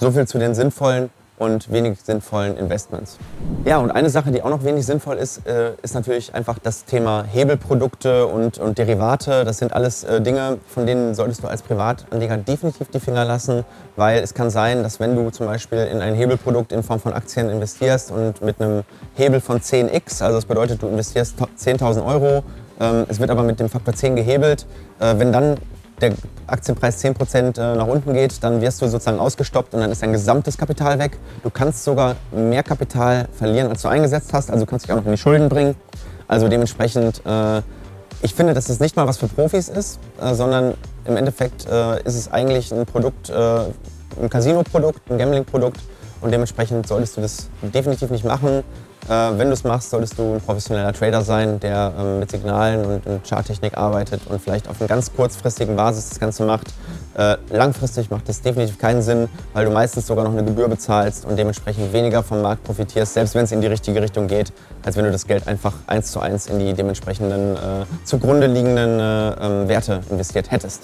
so 0.00 0.10
viel 0.10 0.26
zu 0.26 0.40
den 0.40 0.52
sinnvollen 0.56 1.10
und 1.38 1.70
wenig 1.70 1.98
sinnvollen 2.02 2.56
Investments. 2.56 3.18
Ja, 3.64 3.78
und 3.78 3.90
eine 3.90 4.10
Sache, 4.10 4.30
die 4.30 4.42
auch 4.42 4.50
noch 4.50 4.64
wenig 4.64 4.86
sinnvoll 4.86 5.16
ist, 5.16 5.46
äh, 5.46 5.72
ist 5.82 5.94
natürlich 5.94 6.34
einfach 6.34 6.58
das 6.58 6.84
Thema 6.84 7.24
Hebelprodukte 7.24 8.26
und, 8.26 8.58
und 8.58 8.78
Derivate. 8.78 9.44
Das 9.44 9.58
sind 9.58 9.72
alles 9.72 10.04
äh, 10.04 10.20
Dinge, 10.20 10.58
von 10.66 10.86
denen 10.86 11.14
solltest 11.14 11.42
du 11.42 11.48
als 11.48 11.62
Privatanleger 11.62 12.36
definitiv 12.38 12.88
die 12.88 13.00
Finger 13.00 13.24
lassen, 13.24 13.64
weil 13.96 14.20
es 14.20 14.34
kann 14.34 14.50
sein, 14.50 14.82
dass 14.82 15.00
wenn 15.00 15.14
du 15.14 15.30
zum 15.30 15.46
Beispiel 15.46 15.78
in 15.78 16.00
ein 16.00 16.14
Hebelprodukt 16.14 16.72
in 16.72 16.82
Form 16.82 17.00
von 17.00 17.12
Aktien 17.12 17.50
investierst 17.50 18.10
und 18.10 18.42
mit 18.42 18.60
einem 18.60 18.82
Hebel 19.14 19.40
von 19.40 19.60
10x, 19.60 20.22
also 20.22 20.36
das 20.36 20.44
bedeutet, 20.46 20.82
du 20.82 20.88
investierst 20.88 21.36
10.000 21.38 22.04
Euro 22.04 22.42
ähm, 22.80 23.06
es 23.08 23.20
wird 23.20 23.30
aber 23.30 23.42
mit 23.42 23.60
dem 23.60 23.68
Faktor 23.68 23.94
10 23.94 24.16
gehebelt. 24.16 24.66
Äh, 25.00 25.18
wenn 25.18 25.32
dann 25.32 25.56
der 26.00 26.12
Aktienpreis 26.46 27.02
10% 27.02 27.58
äh, 27.58 27.76
nach 27.76 27.86
unten 27.86 28.12
geht, 28.12 28.42
dann 28.42 28.60
wirst 28.60 28.82
du 28.82 28.88
sozusagen 28.88 29.18
ausgestoppt 29.18 29.74
und 29.74 29.80
dann 29.80 29.90
ist 29.90 30.02
dein 30.02 30.12
gesamtes 30.12 30.58
Kapital 30.58 30.98
weg. 30.98 31.18
Du 31.42 31.50
kannst 31.50 31.84
sogar 31.84 32.16
mehr 32.32 32.62
Kapital 32.62 33.28
verlieren, 33.32 33.68
als 33.68 33.82
du 33.82 33.88
eingesetzt 33.88 34.32
hast, 34.32 34.50
also 34.50 34.66
kannst 34.66 34.86
dich 34.86 34.92
auch 34.92 34.96
noch 34.96 35.06
in 35.06 35.12
die 35.12 35.18
Schulden 35.18 35.48
bringen. 35.48 35.74
Also 36.28 36.48
dementsprechend, 36.48 37.22
äh, 37.24 37.62
ich 38.22 38.34
finde, 38.34 38.54
dass 38.54 38.66
das 38.66 38.80
nicht 38.80 38.96
mal 38.96 39.06
was 39.06 39.18
für 39.18 39.28
Profis 39.28 39.68
ist, 39.68 39.98
sondern 40.32 40.74
im 41.04 41.16
Endeffekt 41.16 41.66
ist 41.66 42.14
es 42.14 42.32
eigentlich 42.32 42.72
ein 42.72 42.86
Produkt, 42.86 43.30
ein 43.30 44.30
Casino-Produkt, 44.30 45.10
ein 45.10 45.18
Gambling-Produkt 45.18 45.80
und 46.22 46.30
dementsprechend 46.32 46.88
solltest 46.88 47.18
du 47.18 47.20
das 47.20 47.48
definitiv 47.60 48.10
nicht 48.10 48.24
machen. 48.24 48.64
Äh, 49.08 49.38
wenn 49.38 49.46
du 49.48 49.52
es 49.52 49.62
machst, 49.62 49.90
solltest 49.90 50.18
du 50.18 50.34
ein 50.34 50.40
professioneller 50.40 50.92
Trader 50.92 51.22
sein, 51.22 51.60
der 51.60 51.92
ähm, 51.96 52.18
mit 52.18 52.30
Signalen 52.30 52.84
und, 52.84 53.06
und 53.06 53.28
Charttechnik 53.28 53.76
arbeitet 53.76 54.22
und 54.28 54.42
vielleicht 54.42 54.68
auf 54.68 54.80
einer 54.80 54.88
ganz 54.88 55.14
kurzfristigen 55.14 55.76
Basis 55.76 56.08
das 56.08 56.18
Ganze 56.18 56.44
macht. 56.44 56.66
Äh, 57.16 57.36
langfristig 57.50 58.10
macht 58.10 58.28
das 58.28 58.42
definitiv 58.42 58.78
keinen 58.78 59.02
Sinn, 59.02 59.28
weil 59.52 59.64
du 59.64 59.70
meistens 59.70 60.08
sogar 60.08 60.24
noch 60.24 60.32
eine 60.32 60.42
Gebühr 60.42 60.68
bezahlst 60.68 61.24
und 61.24 61.38
dementsprechend 61.38 61.92
weniger 61.92 62.24
vom 62.24 62.42
Markt 62.42 62.64
profitierst, 62.64 63.14
selbst 63.14 63.36
wenn 63.36 63.44
es 63.44 63.52
in 63.52 63.60
die 63.60 63.68
richtige 63.68 64.02
Richtung 64.02 64.26
geht, 64.26 64.52
als 64.84 64.96
wenn 64.96 65.04
du 65.04 65.12
das 65.12 65.26
Geld 65.26 65.46
einfach 65.46 65.74
eins 65.86 66.10
zu 66.10 66.18
eins 66.18 66.48
in 66.48 66.58
die 66.58 66.74
dementsprechenden 66.74 67.54
äh, 67.54 67.58
zugrunde 68.04 68.48
liegenden 68.48 68.98
äh, 68.98 69.28
ähm, 69.40 69.68
Werte 69.68 70.00
investiert 70.10 70.50
hättest. 70.50 70.82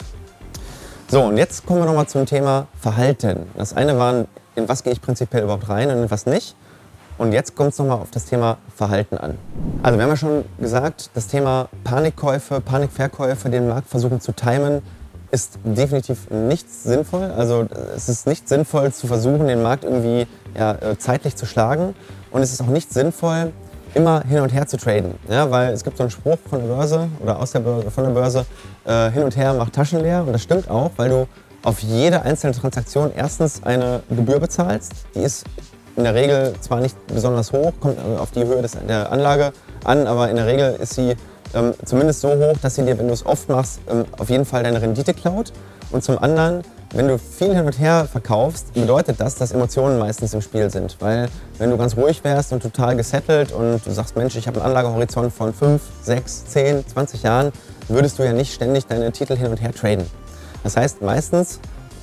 So, 1.09 1.25
und 1.25 1.37
jetzt 1.37 1.67
kommen 1.67 1.81
wir 1.81 1.87
nochmal 1.87 2.07
zum 2.07 2.25
Thema 2.25 2.69
Verhalten. 2.81 3.51
Das 3.57 3.75
eine 3.77 3.99
war, 3.99 4.25
in 4.55 4.69
was 4.69 4.85
gehe 4.85 4.93
ich 4.93 5.03
prinzipiell 5.03 5.43
überhaupt 5.43 5.69
rein 5.69 5.91
und 5.91 5.99
in 6.05 6.11
was 6.11 6.25
nicht. 6.25 6.55
Und 7.19 7.33
jetzt 7.33 7.55
kommt 7.55 7.73
es 7.73 7.79
nochmal 7.79 7.99
auf 7.99 8.11
das 8.11 8.25
Thema 8.25 8.59
Verhalten 8.75 9.17
an. 9.17 9.39
Also 9.83 9.99
wir 9.99 10.05
haben 10.05 10.11
ja 10.11 10.17
schon 10.17 10.45
gesagt, 10.59 11.11
das 11.15 11.29
Thema 11.29 11.69
Panikkäufe, 11.85 12.61
Panikverkäufe, 12.61 13.51
den 13.51 13.69
Markt 13.69 13.89
versuchen 13.89 14.21
zu 14.21 14.33
timen, 14.33 14.83
ist 15.31 15.59
definitiv 15.65 16.31
nicht 16.31 16.71
sinnvoll. 16.71 17.33
Also 17.37 17.67
es 17.97 18.09
ist 18.09 18.27
nicht 18.27 18.49
sinnvoll 18.49 18.93
zu 18.93 19.07
versuchen, 19.07 19.47
den 19.49 19.63
Markt 19.63 19.85
irgendwie 19.85 20.27
ja, 20.57 20.73
äh, 20.73 20.99
zeitlich 20.99 21.37
zu 21.37 21.47
schlagen. 21.47 21.95
Und 22.31 22.43
es 22.43 22.53
ist 22.53 22.61
auch 22.61 22.67
nicht 22.67 22.93
sinnvoll, 22.93 23.53
immer 23.95 24.23
hin 24.25 24.41
und 24.41 24.53
her 24.53 24.67
zu 24.67 24.77
traden. 24.77 25.15
Ja, 25.29 25.51
weil 25.51 25.73
es 25.73 25.85
gibt 25.85 25.97
so 25.97 26.03
einen 26.03 26.11
Spruch 26.11 26.39
von 26.49 26.61
der 26.61 26.75
Börse 26.75 27.09
oder 27.21 27.39
aus 27.39 27.53
der 27.53 27.61
Börse, 27.61 27.91
von 27.91 28.05
der 28.05 28.13
Börse, 28.13 28.47
äh, 28.85 29.11
hin 29.11 29.23
und 29.23 29.37
her 29.37 29.55
macht 29.55 29.73
Taschen 29.75 30.01
leer. 30.01 30.23
Und 30.27 30.33
das 30.33 30.43
stimmt 30.43 30.69
auch, 30.69 30.91
weil 30.97 31.09
du 31.09 31.29
auf 31.63 31.81
jede 31.81 32.23
einzelne 32.23 32.53
Transaktion 32.53 33.13
erstens 33.15 33.63
eine 33.63 34.03
Gebühr 34.09 34.41
bezahlst. 34.41 34.93
Die 35.15 35.21
ist 35.21 35.45
in 35.97 36.05
der 36.05 36.15
Regel 36.15 36.55
zwar 36.61 36.81
nicht 36.81 36.97
besonders 37.07 37.53
hoch, 37.53 37.73
kommt 37.81 37.99
auf 38.19 38.31
die 38.31 38.45
Höhe 38.45 38.63
des, 38.63 38.77
der 38.89 39.13
Anlage 39.13 39.53
an, 39.85 40.07
aber 40.07 40.31
in 40.31 40.37
der 40.37 40.47
Regel 40.47 40.77
ist 40.81 40.95
sie 40.95 41.17
ähm, 41.55 41.75
zumindest 41.85 42.21
so 42.21 42.31
hoch, 42.31 42.57
dass 42.63 42.77
sie 42.77 42.85
dir, 42.85 42.99
wenn 42.99 43.09
du 43.09 43.15
es 43.15 43.27
oft 43.27 43.49
machst, 43.49 43.81
ähm, 43.91 44.05
auf 44.19 44.31
jeden 44.31 44.45
Fall 44.45 44.63
deine 44.63 44.81
Rendite 44.81 45.13
klaut. 45.15 45.53
Und 45.91 46.03
zum 46.03 46.19
anderen, 46.19 46.63
wenn 46.95 47.09
du 47.09 47.19
viel 47.19 47.55
hin 47.55 47.67
und 47.67 47.79
her 47.79 48.09
verkaufst, 48.11 48.73
bedeutet 48.73 49.21
das, 49.21 49.35
dass 49.35 49.53
Emotionen 49.53 49.99
meistens 49.99 50.33
im 50.33 50.41
Spiel 50.41 50.71
sind. 50.71 50.97
Weil 51.01 51.29
wenn 51.59 51.71
du 51.71 51.77
ganz 51.77 51.97
ruhig 51.97 52.25
wärst 52.25 52.53
und 52.53 52.63
total 52.63 52.97
gesettelt 52.97 53.53
und 53.53 53.85
du 53.85 53.91
sagst, 53.91 54.17
Mensch, 54.17 54.37
ich 54.37 54.47
habe 54.47 54.61
einen 54.61 54.69
Anlagehorizont 54.69 55.33
von 55.33 55.53
5, 55.53 55.83
6, 56.03 56.45
10, 56.47 56.87
20 56.89 57.23
Jahren, 57.23 57.53
würdest 57.89 58.19
du 58.19 58.23
ja 58.23 58.33
nicht 58.33 58.55
ständig 58.55 58.87
deine 58.87 59.13
Titel 59.13 59.37
hin 59.37 59.49
und 59.49 59.61
her 59.61 59.73
traden. 59.73 60.07
Das 60.65 60.77
heißt, 60.77 61.03
meistens 61.03 61.61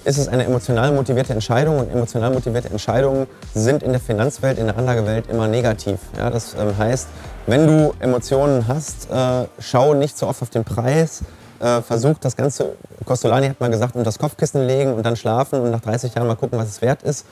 ist 0.09 0.17
es 0.17 0.27
eine 0.27 0.43
emotional 0.43 0.91
motivierte 0.91 1.33
Entscheidung 1.33 1.77
und 1.77 1.93
emotional 1.93 2.31
motivierte 2.31 2.69
Entscheidungen 2.71 3.27
sind 3.53 3.83
in 3.83 3.91
der 3.91 4.01
Finanzwelt, 4.01 4.57
in 4.57 4.65
der 4.65 4.75
Anlagewelt 4.75 5.29
immer 5.29 5.47
negativ. 5.47 5.99
Ja, 6.17 6.31
das 6.31 6.55
ähm, 6.55 6.75
heißt, 6.75 7.07
wenn 7.45 7.67
du 7.67 7.93
Emotionen 7.99 8.67
hast, 8.67 9.07
äh, 9.11 9.45
schau 9.59 9.93
nicht 9.93 10.17
so 10.17 10.27
oft 10.27 10.41
auf 10.41 10.49
den 10.49 10.63
Preis, 10.63 11.21
äh, 11.59 11.81
versuch 11.81 12.17
das 12.19 12.35
Ganze, 12.35 12.71
Costolani 13.05 13.49
hat 13.49 13.59
mal 13.59 13.69
gesagt, 13.69 13.95
unter 13.95 14.05
das 14.05 14.17
Kopfkissen 14.17 14.65
legen 14.65 14.93
und 14.93 15.05
dann 15.05 15.15
schlafen 15.15 15.61
und 15.61 15.69
nach 15.69 15.81
30 15.81 16.15
Jahren 16.15 16.27
mal 16.27 16.35
gucken, 16.35 16.57
was 16.57 16.69
es 16.69 16.81
wert 16.81 17.03
ist. 17.03 17.27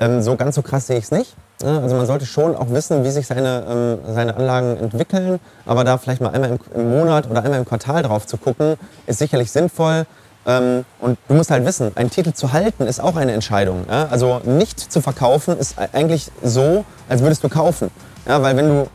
Ähm, 0.00 0.20
so 0.20 0.34
ganz 0.34 0.56
so 0.56 0.62
krass 0.62 0.88
sehe 0.88 0.98
ich 0.98 1.04
es 1.04 1.10
nicht. 1.12 1.36
Also 1.64 1.94
man 1.94 2.06
sollte 2.06 2.26
schon 2.26 2.54
auch 2.56 2.70
wissen, 2.70 3.04
wie 3.04 3.10
sich 3.10 3.26
seine, 3.26 3.64
ähm, 4.04 4.14
seine 4.14 4.36
Anlagen 4.36 4.76
entwickeln, 4.76 5.38
aber 5.64 5.84
da 5.84 5.96
vielleicht 5.96 6.20
mal 6.20 6.30
einmal 6.30 6.50
im, 6.50 6.58
im 6.74 6.90
Monat 6.90 7.30
oder 7.30 7.44
einmal 7.44 7.60
im 7.60 7.64
Quartal 7.64 8.02
drauf 8.02 8.26
zu 8.26 8.36
gucken, 8.36 8.76
ist 9.06 9.20
sicherlich 9.20 9.50
sinnvoll. 9.50 10.06
Ähm, 10.46 10.84
und 11.00 11.18
du 11.28 11.34
musst 11.34 11.50
halt 11.50 11.64
wissen, 11.64 11.92
einen 11.96 12.10
Titel 12.10 12.32
zu 12.32 12.52
halten 12.52 12.86
ist 12.86 13.00
auch 13.00 13.16
eine 13.16 13.32
Entscheidung. 13.32 13.84
Ja? 13.90 14.06
Also 14.10 14.40
nicht 14.44 14.80
zu 14.80 15.00
verkaufen 15.00 15.58
ist 15.58 15.76
eigentlich 15.92 16.30
so, 16.42 16.84
als 17.08 17.20
würdest 17.22 17.42
du 17.42 17.48
kaufen. 17.48 17.90
Ja, 18.26 18.42
weil 18.42 18.56
wenn 18.56 18.68
du 18.68 18.88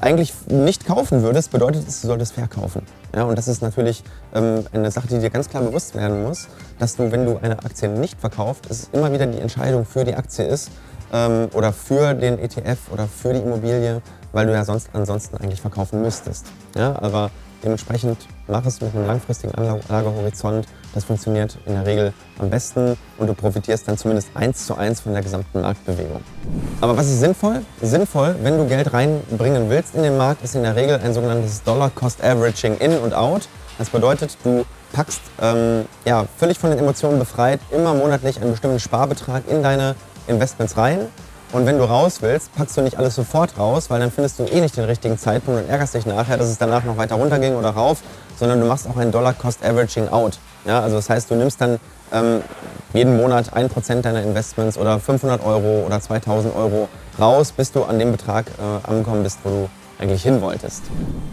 eigentlich 0.00 0.34
nicht 0.48 0.86
kaufen 0.86 1.22
würdest, 1.22 1.50
bedeutet 1.50 1.88
es, 1.88 2.02
du 2.02 2.08
solltest 2.08 2.34
verkaufen. 2.34 2.82
Ja, 3.14 3.24
und 3.24 3.38
das 3.38 3.48
ist 3.48 3.62
natürlich 3.62 4.04
ähm, 4.34 4.66
eine 4.72 4.90
Sache, 4.90 5.08
die 5.08 5.18
dir 5.18 5.30
ganz 5.30 5.48
klar 5.48 5.62
bewusst 5.62 5.94
werden 5.94 6.22
muss, 6.22 6.48
dass 6.78 6.96
du, 6.96 7.10
wenn 7.10 7.24
du 7.24 7.38
eine 7.40 7.58
Aktie 7.58 7.88
nicht 7.88 8.20
verkaufst, 8.20 8.66
es 8.68 8.90
immer 8.92 9.12
wieder 9.12 9.26
die 9.26 9.38
Entscheidung 9.38 9.86
für 9.86 10.04
die 10.04 10.14
Aktie 10.14 10.44
ist 10.44 10.70
ähm, 11.12 11.48
oder 11.54 11.72
für 11.72 12.12
den 12.12 12.38
ETF 12.38 12.78
oder 12.92 13.06
für 13.08 13.32
die 13.32 13.40
Immobilie, 13.40 14.02
weil 14.32 14.46
du 14.46 14.52
ja 14.52 14.64
sonst 14.64 14.90
ansonsten 14.92 15.38
eigentlich 15.38 15.62
verkaufen 15.62 16.02
müsstest. 16.02 16.46
Ja, 16.76 16.94
aber 17.00 17.30
Dementsprechend 17.62 18.18
mach 18.48 18.64
es 18.66 18.80
mit 18.80 18.94
einem 18.94 19.06
langfristigen 19.06 19.54
Anlagehorizont. 19.54 20.66
Das 20.94 21.04
funktioniert 21.04 21.58
in 21.66 21.74
der 21.74 21.84
Regel 21.84 22.12
am 22.38 22.50
besten 22.50 22.96
und 23.18 23.26
du 23.26 23.34
profitierst 23.34 23.88
dann 23.88 23.98
zumindest 23.98 24.30
eins 24.34 24.66
zu 24.66 24.76
eins 24.76 25.00
von 25.00 25.12
der 25.12 25.22
gesamten 25.22 25.60
Marktbewegung. 25.60 26.20
Aber 26.80 26.96
was 26.96 27.06
ist 27.06 27.20
sinnvoll? 27.20 27.62
Sinnvoll, 27.82 28.36
wenn 28.42 28.56
du 28.58 28.66
Geld 28.66 28.92
reinbringen 28.92 29.68
willst 29.68 29.94
in 29.94 30.02
den 30.02 30.16
Markt, 30.16 30.42
ist 30.42 30.54
in 30.54 30.62
der 30.62 30.76
Regel 30.76 31.00
ein 31.02 31.12
sogenanntes 31.12 31.62
Dollar 31.62 31.90
Cost 31.90 32.22
Averaging 32.22 32.78
in 32.78 32.96
und 32.98 33.14
out. 33.14 33.48
Das 33.78 33.90
bedeutet, 33.90 34.36
du 34.42 34.64
packst 34.92 35.20
ähm, 35.42 35.84
ja, 36.04 36.24
völlig 36.38 36.58
von 36.58 36.70
den 36.70 36.78
Emotionen 36.78 37.18
befreit 37.18 37.60
immer 37.70 37.92
monatlich 37.94 38.40
einen 38.40 38.52
bestimmten 38.52 38.80
Sparbetrag 38.80 39.42
in 39.48 39.62
deine 39.62 39.94
Investments 40.28 40.76
rein. 40.76 41.00
Und 41.52 41.64
wenn 41.64 41.78
du 41.78 41.84
raus 41.84 42.22
willst, 42.22 42.54
packst 42.54 42.76
du 42.76 42.82
nicht 42.82 42.98
alles 42.98 43.14
sofort 43.14 43.56
raus, 43.58 43.88
weil 43.88 44.00
dann 44.00 44.10
findest 44.10 44.38
du 44.38 44.44
eh 44.44 44.60
nicht 44.60 44.76
den 44.76 44.84
richtigen 44.84 45.16
Zeitpunkt 45.16 45.62
und 45.62 45.70
ärgerst 45.70 45.94
dich 45.94 46.04
nachher, 46.04 46.36
dass 46.36 46.48
es 46.48 46.58
danach 46.58 46.84
noch 46.84 46.96
weiter 46.96 47.14
runterging 47.14 47.54
oder 47.54 47.70
rauf, 47.70 48.02
sondern 48.36 48.60
du 48.60 48.66
machst 48.66 48.88
auch 48.88 48.96
ein 48.96 49.12
Dollar-Cost-Averaging 49.12 50.08
out. 50.08 50.38
Ja, 50.64 50.80
also 50.80 50.96
das 50.96 51.08
heißt, 51.08 51.30
du 51.30 51.36
nimmst 51.36 51.60
dann 51.60 51.78
ähm, 52.12 52.42
jeden 52.92 53.16
Monat 53.16 53.54
1% 53.54 54.00
deiner 54.02 54.22
Investments 54.22 54.76
oder 54.76 54.98
500 54.98 55.44
Euro 55.44 55.84
oder 55.86 56.00
2000 56.00 56.54
Euro 56.54 56.88
raus, 57.18 57.52
bis 57.52 57.72
du 57.72 57.84
an 57.84 57.98
dem 57.98 58.12
Betrag 58.12 58.46
äh, 58.48 58.88
angekommen 58.88 59.22
bist, 59.22 59.38
wo 59.44 59.50
du 59.50 59.68
eigentlich 59.98 60.22
hin 60.22 60.40
wolltest. 60.40 60.82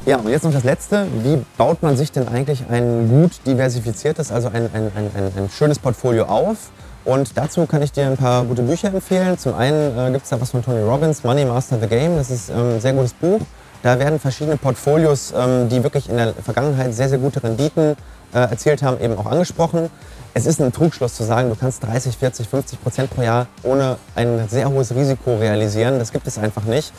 Ja, 0.06 0.18
und 0.18 0.30
jetzt 0.30 0.44
noch 0.44 0.54
das 0.54 0.64
Letzte. 0.64 1.08
Wie 1.24 1.44
baut 1.58 1.84
man 1.84 1.98
sich 1.98 2.12
denn 2.12 2.28
eigentlich 2.28 2.64
ein 2.70 3.10
gut 3.10 3.32
diversifiziertes, 3.46 4.32
also 4.32 4.48
ein, 4.48 4.70
ein, 4.74 4.92
ein, 4.96 5.32
ein, 5.36 5.50
schönes 5.50 5.80
Portfolio 5.80 6.26
auf? 6.26 6.72
Und 7.06 7.38
dazu 7.38 7.66
kann 7.66 7.82
ich 7.82 7.92
dir 7.92 8.08
ein 8.08 8.18
paar 8.18 8.46
gute 8.46 8.62
Bücher 8.62 8.88
empfehlen. 8.88 9.38
Zum 9.38 9.56
einen 9.56 9.98
äh, 9.98 10.12
gibt 10.12 10.24
es 10.24 10.30
da 10.30 10.40
was 10.40 10.52
von 10.52 10.64
Tony 10.64 10.82
Robbins, 10.82 11.24
Money 11.24 11.44
Master 11.44 11.78
the 11.80 11.88
Game. 11.88 12.16
Das 12.16 12.30
ist 12.30 12.50
ähm, 12.50 12.76
ein 12.76 12.82
sehr 12.82 12.94
gutes 12.94 13.14
Buch. 13.14 13.42
Da 13.82 14.00
werden 14.00 14.20
verschiedene 14.20 14.56
Portfolios, 14.56 15.34
ähm, 15.36 15.68
die 15.68 15.84
wirklich 15.84 16.10
in 16.10 16.16
der 16.16 16.34
Vergangenheit 16.34 16.94
sehr, 16.94 17.10
sehr 17.10 17.18
gute 17.18 17.44
Renditen 17.44 17.98
äh, 18.34 18.40
erzielt 18.40 18.82
haben, 18.82 19.02
eben 19.02 19.18
auch 19.18 19.26
angesprochen. 19.26 19.90
Es 20.34 20.46
ist 20.46 20.62
ein 20.62 20.72
Trugschluss 20.72 21.16
zu 21.16 21.24
sagen, 21.24 21.50
du 21.50 21.56
kannst 21.56 21.84
30, 21.84 22.18
40, 22.18 22.48
50 22.48 22.82
Prozent 22.82 23.10
pro 23.14 23.22
Jahr 23.22 23.48
ohne 23.64 23.98
ein 24.16 24.48
sehr 24.48 24.70
hohes 24.70 24.96
Risiko 24.96 25.36
realisieren. 25.36 26.00
Das 26.00 26.14
gibt 26.14 26.26
es 26.26 26.38
einfach 26.38 26.64
nicht. 26.64 26.94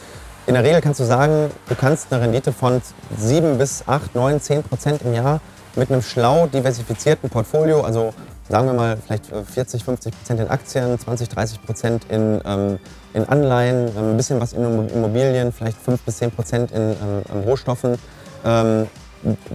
In 0.47 0.53
der 0.53 0.63
Regel 0.63 0.83
kannst 0.83 1.01
du 1.01 1.05
sagen, 1.05 1.51
du 1.69 1.75
kannst 1.75 2.13
eine 2.13 2.23
Rendite 2.23 2.53
von 2.53 2.83
7 3.17 3.57
bis 3.57 3.85
8, 3.87 4.15
9, 4.15 4.41
10 4.43 4.63
Prozent 4.63 5.01
im 5.03 5.15
Jahr 5.15 5.41
mit 5.75 5.91
einem 5.91 6.03
schlau 6.03 6.47
diversifizierten 6.47 7.31
Portfolio, 7.31 7.81
also 7.81 8.13
sagen 8.49 8.67
wir 8.67 8.75
mal 8.75 8.97
vielleicht 8.97 9.27
40, 9.27 9.81
äh, 9.81 9.85
50 9.85 10.15
Prozent 10.15 10.41
in 10.41 10.49
Aktien, 10.49 10.99
20, 10.99 11.29
30 11.29 11.63
Prozent 11.63 12.05
in, 12.11 12.41
ähm, 12.45 12.79
in 13.15 13.25
Anleihen, 13.25 13.89
ähm, 13.97 14.11
ein 14.11 14.17
bisschen 14.17 14.41
was 14.41 14.53
in 14.53 14.63
Immobilien, 14.89 15.53
vielleicht 15.53 15.79
5 15.79 16.01
bis 16.03 16.19
10 16.19 16.31
Prozent 16.31 16.71
in 16.73 16.97
ähm, 17.33 17.41
Rohstoffen. 17.45 17.97
Ähm, 18.45 18.87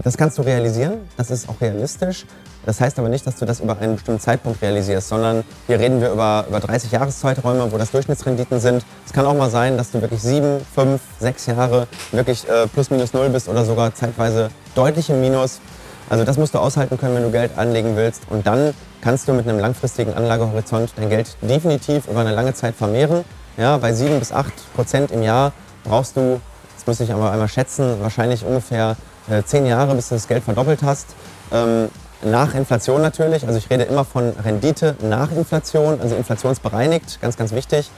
das 0.03 0.17
kannst 0.17 0.37
du 0.37 0.41
realisieren, 0.41 1.01
das 1.17 1.29
ist 1.29 1.47
auch 1.47 1.61
realistisch. 1.61 2.25
Das 2.65 2.81
heißt 2.81 2.99
aber 2.99 3.09
nicht, 3.09 3.25
dass 3.25 3.37
du 3.37 3.45
das 3.45 3.61
über 3.61 3.77
einen 3.79 3.95
bestimmten 3.95 4.19
Zeitpunkt 4.19 4.61
realisierst, 4.61 5.07
sondern 5.07 5.43
hier 5.67 5.79
reden 5.79 6.01
wir 6.01 6.11
über, 6.11 6.45
über 6.47 6.59
30 6.59 6.91
Jahreszeiträume, 6.91 7.71
wo 7.71 7.77
das 7.77 7.91
Durchschnittsrenditen 7.91 8.59
sind. 8.59 8.85
Es 9.05 9.13
kann 9.13 9.25
auch 9.25 9.33
mal 9.35 9.49
sein, 9.49 9.77
dass 9.77 9.91
du 9.91 10.01
wirklich 10.01 10.21
sieben, 10.21 10.59
fünf, 10.75 11.01
sechs 11.19 11.45
Jahre 11.45 11.87
wirklich 12.11 12.47
äh, 12.49 12.67
plus 12.67 12.89
minus 12.89 13.13
null 13.13 13.29
bist 13.29 13.47
oder 13.47 13.63
sogar 13.63 13.93
zeitweise 13.95 14.49
deutlich 14.75 15.09
im 15.09 15.21
Minus. 15.21 15.61
Also 16.09 16.23
das 16.23 16.37
musst 16.37 16.55
du 16.55 16.59
aushalten 16.59 16.97
können, 16.97 17.15
wenn 17.15 17.23
du 17.23 17.31
Geld 17.31 17.51
anlegen 17.57 17.95
willst. 17.95 18.23
Und 18.29 18.47
dann 18.47 18.73
kannst 19.01 19.27
du 19.27 19.33
mit 19.33 19.47
einem 19.47 19.59
langfristigen 19.59 20.13
Anlagehorizont 20.13 20.93
dein 20.95 21.09
Geld 21.09 21.37
definitiv 21.41 22.07
über 22.07 22.21
eine 22.21 22.33
lange 22.33 22.53
Zeit 22.53 22.75
vermehren. 22.75 23.23
Ja, 23.57 23.77
bei 23.77 23.93
7 23.93 24.19
bis 24.19 24.31
8 24.31 24.51
Prozent 24.75 25.11
im 25.11 25.21
Jahr 25.21 25.51
brauchst 25.83 26.17
du, 26.17 26.41
das 26.75 26.87
muss 26.87 26.99
ich 26.99 27.13
aber 27.13 27.31
einmal 27.31 27.47
schätzen, 27.47 28.01
wahrscheinlich 28.01 28.43
ungefähr 28.43 28.95
äh, 29.29 29.43
10 29.43 29.65
Jahre, 29.65 29.95
bis 29.95 30.09
du 30.09 30.15
das 30.15 30.27
Geld 30.27 30.43
verdoppelt 30.43 30.81
hast. 30.81 31.07
Ähm, 31.51 31.89
nach 32.21 32.53
Inflation 32.53 33.01
natürlich, 33.01 33.45
also 33.45 33.57
ich 33.57 33.69
rede 33.69 33.83
immer 33.83 34.03
von 34.03 34.33
Rendite 34.43 34.95
nach 35.01 35.31
Inflation, 35.31 36.01
also 36.01 36.15
inflationsbereinigt, 36.15 37.21
ganz, 37.21 37.37
ganz 37.37 37.51
wichtig. 37.51 37.89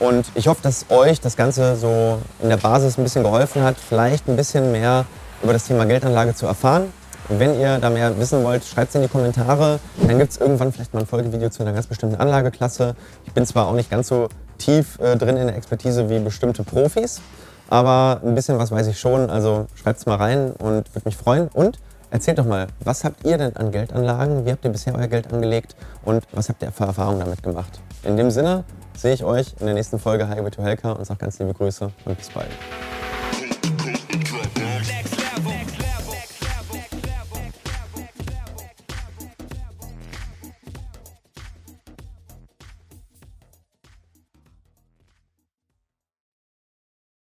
Und 0.00 0.26
ich 0.34 0.48
hoffe, 0.48 0.62
dass 0.62 0.86
euch 0.88 1.20
das 1.20 1.36
Ganze 1.36 1.76
so 1.76 2.18
in 2.42 2.48
der 2.48 2.56
Basis 2.56 2.98
ein 2.98 3.04
bisschen 3.04 3.22
geholfen 3.22 3.62
hat, 3.62 3.76
vielleicht 3.76 4.28
ein 4.28 4.36
bisschen 4.36 4.72
mehr 4.72 5.04
über 5.42 5.52
das 5.52 5.66
Thema 5.66 5.84
Geldanlage 5.84 6.34
zu 6.34 6.46
erfahren. 6.46 6.92
Wenn 7.32 7.60
ihr 7.60 7.78
da 7.78 7.90
mehr 7.90 8.18
wissen 8.18 8.42
wollt, 8.42 8.64
schreibt 8.64 8.88
es 8.88 8.96
in 8.96 9.02
die 9.02 9.08
Kommentare. 9.08 9.78
Dann 10.04 10.18
gibt 10.18 10.32
es 10.32 10.38
irgendwann 10.38 10.72
vielleicht 10.72 10.92
mal 10.92 11.00
ein 11.00 11.06
Folgevideo 11.06 11.48
zu 11.48 11.62
einer 11.62 11.72
ganz 11.72 11.86
bestimmten 11.86 12.16
Anlageklasse. 12.16 12.96
Ich 13.24 13.32
bin 13.32 13.46
zwar 13.46 13.68
auch 13.68 13.74
nicht 13.74 13.88
ganz 13.88 14.08
so 14.08 14.28
tief 14.58 14.98
äh, 14.98 15.16
drin 15.16 15.36
in 15.36 15.46
der 15.46 15.56
Expertise 15.56 16.10
wie 16.10 16.18
bestimmte 16.18 16.64
Profis, 16.64 17.20
aber 17.68 18.20
ein 18.24 18.34
bisschen 18.34 18.58
was 18.58 18.72
weiß 18.72 18.88
ich 18.88 18.98
schon. 18.98 19.30
Also 19.30 19.68
schreibt 19.76 20.00
es 20.00 20.06
mal 20.06 20.16
rein 20.16 20.50
und 20.58 20.92
würde 20.92 21.02
mich 21.04 21.16
freuen. 21.16 21.46
Und 21.54 21.78
erzählt 22.10 22.40
doch 22.40 22.46
mal, 22.46 22.66
was 22.80 23.04
habt 23.04 23.24
ihr 23.24 23.38
denn 23.38 23.54
an 23.54 23.70
Geldanlagen? 23.70 24.44
Wie 24.44 24.50
habt 24.50 24.64
ihr 24.64 24.72
bisher 24.72 24.96
euer 24.96 25.06
Geld 25.06 25.32
angelegt? 25.32 25.76
Und 26.04 26.24
was 26.32 26.48
habt 26.48 26.62
ihr 26.62 26.72
für 26.72 26.84
Erfahrungen 26.84 27.20
damit 27.20 27.44
gemacht? 27.44 27.80
In 28.02 28.16
dem 28.16 28.32
Sinne 28.32 28.64
sehe 28.96 29.14
ich 29.14 29.22
euch 29.22 29.54
in 29.60 29.66
der 29.66 29.76
nächsten 29.76 30.00
Folge 30.00 30.28
Highway 30.28 30.50
to 30.50 30.64
Helka 30.64 30.92
und 30.92 31.04
sage 31.04 31.20
ganz 31.20 31.38
liebe 31.38 31.54
Grüße 31.54 31.92
und 32.04 32.18
bis 32.18 32.28
bald. 32.30 32.50